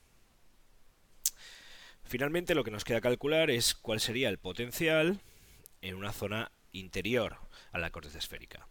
Finalmente 2.03 2.57
lo 2.57 2.65
que 2.65 2.73
nos 2.73 2.83
queda 2.83 3.01
calcular 3.01 3.49
es 3.49 3.77
cuál 3.77 4.01
sería 4.01 4.29
el 4.29 4.39
potencial 4.39 5.21
en 5.83 5.95
una 5.95 6.13
zona 6.13 6.51
interior 6.73 7.39
a 7.71 7.79
la 7.79 7.91
corteza 7.91 8.19
esférica. 8.19 8.67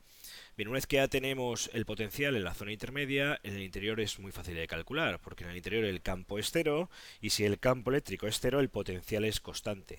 Bien, 0.56 0.70
una 0.70 0.78
vez 0.78 0.86
que 0.86 0.98
ya 0.98 1.08
tenemos 1.08 1.72
el 1.74 1.84
potencial 1.84 2.36
en 2.36 2.44
la 2.44 2.54
zona 2.54 2.72
intermedia, 2.72 3.40
en 3.42 3.56
el 3.56 3.64
interior 3.64 4.00
es 4.00 4.20
muy 4.20 4.32
fácil 4.32 4.54
de 4.54 4.68
calcular, 4.68 5.20
porque 5.20 5.44
en 5.44 5.50
el 5.50 5.58
interior 5.58 5.84
el 5.84 6.04
campo 6.04 6.38
es 6.38 6.52
cero, 6.52 6.92
y 7.22 7.32
si 7.32 7.44
el 7.44 7.60
campo 7.60 7.90
eléctrico 7.90 8.28
es 8.28 8.40
cero, 8.40 8.60
el 8.60 8.70
potencial 8.70 9.26
es 9.26 9.40
constante. 9.40 9.98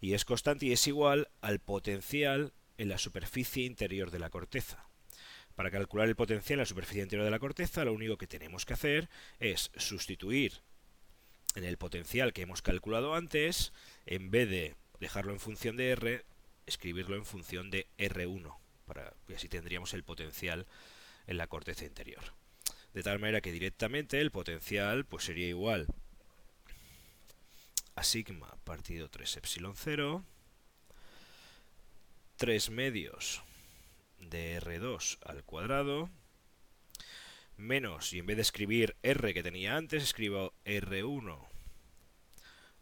Y 0.00 0.14
es 0.14 0.24
constante 0.24 0.66
y 0.66 0.72
es 0.72 0.84
igual 0.88 1.28
al 1.42 1.60
potencial 1.60 2.52
en 2.76 2.88
la 2.88 2.98
superficie 2.98 3.66
interior 3.66 4.10
de 4.10 4.18
la 4.18 4.30
corteza. 4.30 4.88
Para 5.54 5.70
calcular 5.70 6.08
el 6.08 6.16
potencial 6.16 6.58
en 6.58 6.62
la 6.62 6.66
superficie 6.66 7.04
interior 7.04 7.24
de 7.24 7.30
la 7.30 7.38
corteza, 7.38 7.84
lo 7.84 7.92
único 7.92 8.18
que 8.18 8.26
tenemos 8.26 8.66
que 8.66 8.72
hacer 8.72 9.08
es 9.38 9.70
sustituir 9.76 10.54
en 11.54 11.62
el 11.62 11.78
potencial 11.78 12.32
que 12.32 12.42
hemos 12.42 12.62
calculado 12.62 13.14
antes, 13.14 13.72
en 14.06 14.32
vez 14.32 14.50
de 14.50 14.74
dejarlo 14.98 15.32
en 15.32 15.38
función 15.38 15.76
de 15.76 15.90
R, 15.90 16.24
escribirlo 16.66 17.14
en 17.14 17.24
función 17.24 17.70
de 17.70 17.86
R1 17.96 18.56
y 19.28 19.34
así 19.34 19.48
tendríamos 19.48 19.94
el 19.94 20.04
potencial 20.04 20.66
en 21.26 21.36
la 21.36 21.46
corteza 21.46 21.84
interior. 21.84 22.22
De 22.94 23.02
tal 23.02 23.18
manera 23.18 23.40
que 23.40 23.52
directamente 23.52 24.20
el 24.20 24.30
potencial 24.30 25.04
pues 25.04 25.24
sería 25.24 25.46
igual 25.46 25.86
a 27.94 28.02
sigma 28.02 28.56
partido 28.64 29.08
3 29.10 29.36
epsilon 29.38 29.74
0, 29.76 30.24
3 32.36 32.70
medios 32.70 33.42
de 34.20 34.60
R2 34.60 35.18
al 35.24 35.44
cuadrado, 35.44 36.08
menos, 37.56 38.12
y 38.12 38.20
en 38.20 38.26
vez 38.26 38.36
de 38.36 38.42
escribir 38.42 38.96
R 39.02 39.34
que 39.34 39.42
tenía 39.42 39.76
antes, 39.76 40.02
escribo 40.02 40.54
R1 40.64 41.46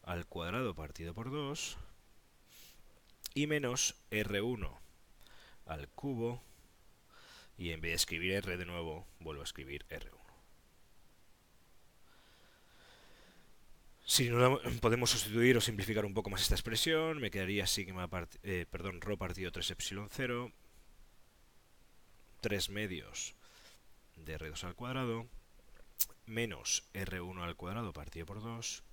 al 0.03 0.27
cuadrado 0.27 0.75
partido 0.75 1.14
por 1.14 1.31
2, 1.31 1.79
y 3.35 3.47
menos 3.47 3.97
R1 4.11 4.86
al 5.67 5.89
cubo, 5.89 6.43
y 7.59 7.71
en 7.71 7.81
vez 7.81 7.91
de 7.93 7.97
escribir 7.97 8.33
R 8.33 8.57
de 8.57 8.67
nuevo, 8.67 9.07
vuelvo 9.21 9.43
a 9.43 9.45
escribir 9.45 9.87
R1. 9.89 10.27
Si 14.05 14.31
no 14.31 14.61
podemos 14.81 15.11
sustituir 15.11 15.57
o 15.57 15.61
simplificar 15.61 16.05
un 16.05 16.15
poco 16.15 16.31
más 16.31 16.41
esta 16.41 16.55
expresión, 16.55 17.19
me 17.19 17.33
quedaría 17.33 17.67
sigma 17.67 18.09
eh, 18.45 18.65
perdón, 18.71 19.01
rho 19.01 19.17
partido 19.17 19.51
3 19.51 19.73
epsilon 19.73 20.09
0, 20.13 20.53
3 22.41 22.71
medios 22.71 23.35
de 24.15 24.39
R2 24.39 24.63
al 24.63 24.77
cuadrado, 24.77 25.27
menos 26.25 26.89
R1 26.95 27.43
al 27.43 27.57
cuadrado 27.57 27.93
partido 27.93 28.27
por 28.27 28.41
2, 28.41 28.85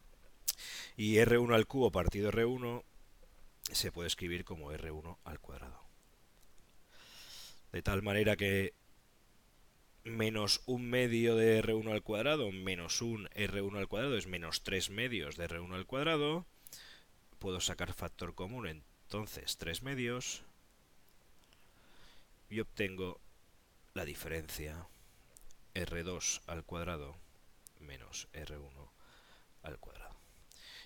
y 0.98 1.16
R1 1.18 1.54
al 1.54 1.68
cubo 1.68 1.92
partido 1.92 2.32
R1 2.32 2.84
se 3.72 3.92
puede 3.92 4.08
escribir 4.08 4.44
como 4.44 4.72
R1 4.72 5.18
al 5.26 5.40
cuadrado. 5.40 5.93
De 7.74 7.82
tal 7.82 8.04
manera 8.04 8.38
que 8.38 8.74
menos 10.04 10.62
un 10.68 10.90
medio 10.90 11.36
de 11.36 11.64
R1 11.64 11.92
al 11.92 12.04
cuadrado 12.04 12.52
menos 12.52 13.02
un 13.02 13.28
R1 13.30 13.78
al 13.78 13.88
cuadrado 13.88 14.16
es 14.16 14.28
menos 14.28 14.62
3 14.62 14.92
medios 14.92 15.38
de 15.38 15.50
R1 15.50 15.74
al 15.74 15.88
cuadrado. 15.88 16.46
Puedo 17.40 17.60
sacar 17.60 17.94
factor 17.94 18.36
común, 18.36 18.68
entonces 18.68 19.58
3 19.58 19.82
medios. 19.82 20.44
Y 22.48 22.60
obtengo 22.60 23.20
la 23.96 24.06
diferencia 24.06 24.88
R2 25.74 26.42
al 26.46 26.64
cuadrado 26.64 27.18
menos 27.80 28.28
R1 28.34 28.90
al 29.64 29.80
cuadrado. 29.80 30.16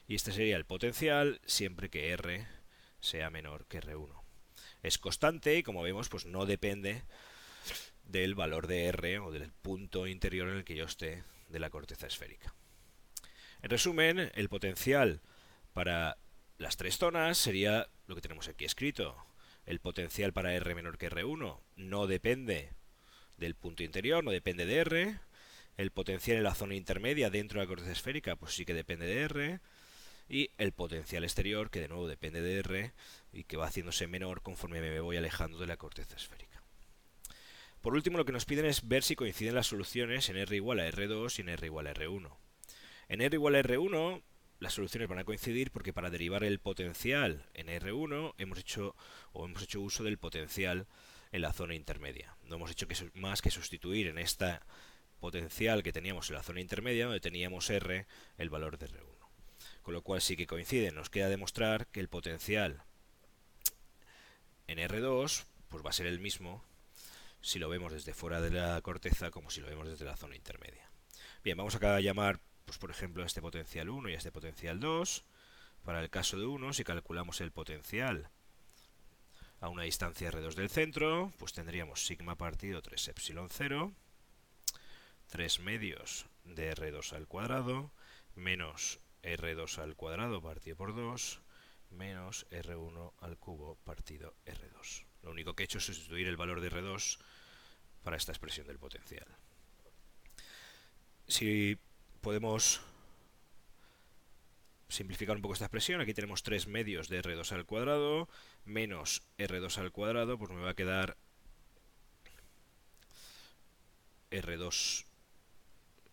Y 0.08 0.15
este 0.15 0.32
sería 0.32 0.56
el 0.56 0.65
potencial 0.65 1.41
siempre 1.45 1.89
que 1.89 2.12
R 2.12 2.47
sea 3.02 3.30
menor 3.30 3.65
que 3.65 3.82
R1. 3.82 4.16
Es 4.88 4.97
constante 4.97 5.58
y 5.58 5.63
como 5.63 5.82
vemos 5.82 6.08
pues 6.08 6.26
no 6.26 6.45
depende 6.45 7.04
del 8.06 8.36
valor 8.36 8.67
de 8.67 8.86
R 8.86 9.19
o 9.19 9.32
del 9.32 9.52
punto 9.52 10.08
interior 10.08 10.47
en 10.47 10.56
el 10.56 10.63
que 10.63 10.78
yo 10.78 10.86
esté 10.86 11.23
de 11.50 11.60
la 11.60 11.69
corteza 11.69 12.08
esférica. 12.08 12.56
En 13.62 13.69
resumen, 13.69 14.32
el 14.34 14.47
potencial 14.47 15.19
para 15.73 16.17
las 16.58 16.78
tres 16.78 16.97
zonas 16.97 17.38
sería 17.38 17.89
lo 18.06 18.15
que 18.15 18.21
tenemos 18.21 18.47
aquí 18.47 18.63
escrito. 18.63 19.17
El 19.65 19.82
potencial 19.82 20.32
para 20.32 20.54
R 20.54 20.73
menor 20.73 20.97
que 20.97 21.12
R1 21.12 21.60
no 21.76 22.08
depende 22.08 22.71
del 23.36 23.56
punto 23.56 23.84
interior, 23.84 24.23
no 24.23 24.32
depende 24.32 24.65
de 24.65 24.78
R. 24.78 25.19
El 25.76 25.91
potencial 25.91 26.38
en 26.38 26.43
la 26.43 26.56
zona 26.56 26.76
intermedia 26.76 27.30
dentro 27.30 27.60
de 27.60 27.65
la 27.65 27.67
corteza 27.67 27.91
esférica, 27.91 28.38
pues 28.38 28.54
sí 28.54 28.63
que 28.63 28.73
depende 28.73 29.06
de 29.06 29.19
R. 29.23 29.60
Y 30.29 30.51
el 30.57 30.73
potencial 30.73 31.23
exterior, 31.23 31.69
que 31.69 31.79
de 31.79 31.87
nuevo 31.87 32.07
depende 32.07 32.41
de 32.41 32.59
R 32.59 32.93
y 33.31 33.43
que 33.45 33.57
va 33.57 33.67
haciéndose 33.67 34.07
menor 34.07 34.41
conforme 34.41 34.81
me 34.81 34.99
voy 34.99 35.17
alejando 35.17 35.57
de 35.57 35.67
la 35.67 35.77
corteza 35.77 36.15
esférica. 36.15 36.63
Por 37.81 37.93
último, 37.93 38.17
lo 38.17 38.25
que 38.25 38.33
nos 38.33 38.45
piden 38.45 38.65
es 38.65 38.87
ver 38.87 39.03
si 39.03 39.15
coinciden 39.15 39.55
las 39.55 39.67
soluciones 39.67 40.29
en 40.29 40.37
R 40.37 40.55
igual 40.55 40.79
a 40.79 40.89
R2 40.89 41.39
y 41.39 41.41
en 41.41 41.49
R 41.49 41.65
igual 41.65 41.87
a 41.87 41.93
R1. 41.93 42.35
En 43.07 43.21
R 43.21 43.35
igual 43.35 43.55
a 43.55 43.63
R1 43.63 44.23
las 44.59 44.73
soluciones 44.73 45.07
van 45.07 45.19
a 45.19 45.23
coincidir 45.23 45.71
porque 45.71 45.93
para 45.93 46.09
derivar 46.09 46.43
el 46.43 46.59
potencial 46.59 47.45
en 47.53 47.67
R1 47.67 48.33
hemos 48.37 48.59
hecho 48.59 48.95
o 49.31 49.45
hemos 49.45 49.61
hecho 49.61 49.81
uso 49.81 50.03
del 50.03 50.17
potencial 50.17 50.87
en 51.31 51.41
la 51.41 51.53
zona 51.53 51.75
intermedia. 51.75 52.35
No 52.43 52.55
hemos 52.55 52.71
hecho 52.71 52.87
más 53.13 53.41
que 53.41 53.51
sustituir 53.51 54.07
en 54.07 54.17
esta 54.17 54.65
potencial 55.19 55.83
que 55.83 55.93
teníamos 55.93 56.29
en 56.29 56.35
la 56.35 56.43
zona 56.43 56.61
intermedia 56.61 57.05
donde 57.05 57.19
teníamos 57.19 57.69
R 57.69 58.07
el 58.37 58.49
valor 58.49 58.77
de 58.77 58.87
R1. 58.87 59.16
Con 59.88 59.93
lo 59.93 60.02
cual 60.02 60.19
sí 60.19 60.36
que 60.36 60.47
coincide. 60.47 60.91
Nos 60.91 61.10
queda 61.10 61.30
demostrar 61.30 61.88
que 61.88 62.02
el 62.02 62.10
potencial 62.10 62.84
en 64.67 64.80
R2 64.80 65.45
pues 65.69 65.86
va 65.86 65.91
a 65.91 65.93
ser 65.93 66.08
el 66.08 66.19
mismo 66.19 66.62
si 67.39 67.58
lo 67.58 67.69
vemos 67.69 67.93
desde 67.93 68.13
fuera 68.13 68.41
de 68.41 68.52
la 68.52 68.82
corteza 68.82 69.32
como 69.32 69.50
si 69.50 69.62
lo 69.62 69.67
vemos 69.67 69.88
desde 69.88 70.04
la 70.04 70.17
zona 70.17 70.36
intermedia. 70.36 70.91
Bien, 71.41 71.56
vamos 71.56 71.76
a 71.76 72.02
llamar, 72.02 72.41
pues 72.65 72.78
por 72.78 72.91
ejemplo, 72.91 73.23
a 73.23 73.28
este 73.28 73.41
potencial 73.41 73.88
1 73.88 74.10
y 74.10 74.13
a 74.15 74.17
este 74.17 74.30
potencial 74.30 74.82
2. 74.82 75.23
Para 75.86 76.02
el 76.02 76.10
caso 76.10 76.38
de 76.38 76.45
1, 76.47 76.73
si 76.73 76.84
calculamos 76.84 77.39
el 77.39 77.54
potencial 77.54 78.30
a 79.62 79.69
una 79.69 79.84
distancia 79.84 80.30
R2 80.30 80.56
del 80.56 80.69
centro, 80.69 81.32
pues 81.38 81.54
tendríamos 81.54 82.06
sigma 82.06 82.36
partido 82.36 82.82
3 82.82 83.08
epsilon 83.08 83.47
0, 83.50 83.93
3 85.28 85.60
medios 85.62 86.26
de 86.43 86.76
R2 86.76 87.13
al 87.13 87.26
cuadrado, 87.26 87.93
menos 88.36 89.00
R2 89.23 89.80
al 89.80 89.95
cuadrado 89.95 90.41
partido 90.41 90.75
por 90.77 90.95
2, 90.95 91.41
menos 91.91 92.45
R1 92.51 93.13
al 93.19 93.38
cubo 93.38 93.75
partido 93.84 94.34
R2. 94.45 95.06
Lo 95.23 95.32
único 95.32 95.53
que 95.53 95.63
he 95.63 95.65
hecho 95.65 95.80
es 95.80 95.86
sustituir 95.86 96.27
el 96.27 96.38
valor 96.38 96.62
de 96.62 96.71
R2 96.71 97.17
para 98.03 98.17
esta 98.17 98.32
expresión 98.32 98.67
del 98.67 98.80
potencial. 98.80 99.27
Si 101.27 101.77
podemos 102.21 102.82
simplificar 104.89 105.36
un 105.36 105.41
poco 105.41 105.53
esta 105.53 105.65
expresión, 105.65 105.99
aquí 105.99 106.13
tenemos 106.13 106.43
3 106.43 106.67
medios 106.67 107.10
de 107.10 107.21
R2 107.21 107.51
al 107.51 107.65
cuadrado 107.65 108.30
menos 108.63 109.23
R2 109.38 109.77
al 109.77 109.91
cuadrado, 109.91 110.38
pues 110.38 110.51
me 110.51 110.62
va 110.62 110.71
a 110.71 110.75
quedar 110.75 111.17
R2 114.32 115.06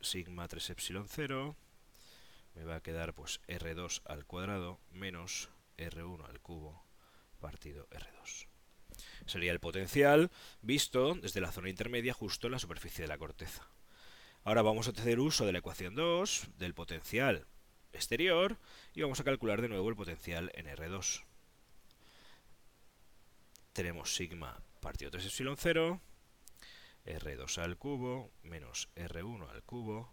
sigma 0.00 0.48
3 0.48 0.70
epsilon 0.70 1.08
0, 1.08 1.56
me 2.54 2.64
va 2.64 2.76
a 2.76 2.82
quedar 2.82 3.14
pues 3.14 3.40
R2 3.48 4.02
al 4.06 4.26
cuadrado 4.26 4.80
menos 4.90 5.50
R1 5.76 6.28
al 6.28 6.40
cubo 6.40 6.84
partido 7.40 7.88
R2 7.90 8.46
sería 9.26 9.52
el 9.52 9.60
potencial 9.60 10.30
visto 10.62 11.14
desde 11.14 11.40
la 11.40 11.52
zona 11.52 11.70
intermedia 11.70 12.12
justo 12.12 12.46
en 12.46 12.52
la 12.52 12.58
superficie 12.58 13.02
de 13.02 13.08
la 13.08 13.18
corteza. 13.18 13.68
Ahora 14.44 14.62
vamos 14.62 14.88
a 14.88 14.90
hacer 14.90 15.20
uso 15.20 15.46
de 15.46 15.52
la 15.52 15.58
ecuación 15.58 15.94
2 15.94 16.48
del 16.58 16.74
potencial 16.74 17.46
exterior 17.92 18.58
y 18.92 19.02
vamos 19.02 19.20
a 19.20 19.24
calcular 19.24 19.62
de 19.62 19.68
nuevo 19.68 19.88
el 19.88 19.96
potencial 19.96 20.50
en 20.54 20.66
R2. 20.66 21.24
Tenemos 23.72 24.14
sigma 24.14 24.60
partido 24.80 25.10
3 25.10 25.24
epsilon 25.24 25.56
0, 25.56 26.00
R2 27.06 27.58
al 27.58 27.78
cubo 27.78 28.30
menos 28.42 28.90
R1 28.96 29.48
al 29.48 29.62
cubo 29.62 30.12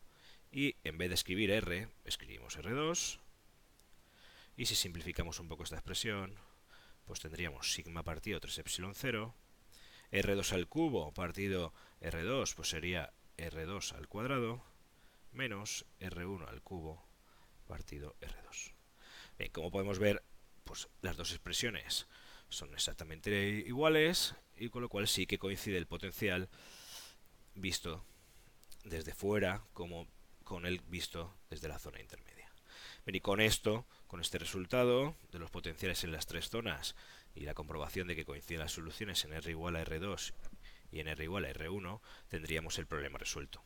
y 0.51 0.75
en 0.83 0.97
vez 0.97 1.09
de 1.09 1.15
escribir 1.15 1.51
R, 1.51 1.87
escribimos 2.03 2.57
R2 2.57 3.19
y 4.57 4.65
si 4.65 4.75
simplificamos 4.75 5.39
un 5.39 5.47
poco 5.47 5.63
esta 5.63 5.77
expresión, 5.77 6.35
pues 7.05 7.21
tendríamos 7.21 7.73
sigma 7.73 8.03
partido 8.03 8.39
3 8.39 8.59
epsilon 8.59 8.93
0, 8.93 9.33
R2 10.11 10.51
al 10.51 10.67
cubo 10.67 11.13
partido 11.13 11.73
R2, 12.01 12.53
pues 12.55 12.69
sería 12.69 13.13
R2 13.37 13.93
al 13.93 14.07
cuadrado, 14.07 14.61
menos 15.31 15.85
R1 16.01 16.47
al 16.49 16.61
cubo 16.61 17.01
partido 17.65 18.15
R2. 18.19 18.73
Bien, 19.37 19.51
como 19.51 19.71
podemos 19.71 19.99
ver, 19.99 20.21
pues 20.65 20.89
las 21.01 21.15
dos 21.15 21.31
expresiones 21.31 22.07
son 22.49 22.73
exactamente 22.73 23.63
iguales 23.65 24.35
y 24.57 24.67
con 24.69 24.81
lo 24.81 24.89
cual 24.89 25.07
sí 25.07 25.25
que 25.25 25.39
coincide 25.39 25.77
el 25.77 25.87
potencial 25.87 26.49
visto 27.55 28.03
desde 28.83 29.13
fuera 29.13 29.63
como 29.73 30.07
con 30.51 30.65
el 30.65 30.81
visto 30.81 31.33
desde 31.49 31.69
la 31.69 31.79
zona 31.79 32.01
intermedia. 32.01 32.51
Bien, 33.05 33.15
y 33.15 33.21
con 33.21 33.39
esto 33.39 33.85
con 34.07 34.19
este 34.19 34.37
resultado 34.37 35.15
de 35.31 35.39
los 35.39 35.49
potenciales 35.49 36.03
en 36.03 36.11
las 36.11 36.25
tres 36.25 36.49
zonas 36.49 36.97
y 37.33 37.45
la 37.45 37.53
comprobación 37.53 38.09
de 38.09 38.17
que 38.17 38.25
coinciden 38.25 38.59
las 38.59 38.73
soluciones 38.73 39.23
en 39.23 39.31
R 39.31 39.49
igual 39.49 39.77
a 39.77 39.85
R2 39.85 40.33
y 40.91 40.99
en 40.99 41.07
R 41.07 41.23
igual 41.23 41.45
a 41.45 41.53
R1, 41.53 42.01
tendríamos 42.27 42.77
el 42.79 42.85
problema 42.85 43.17
resuelto. 43.17 43.63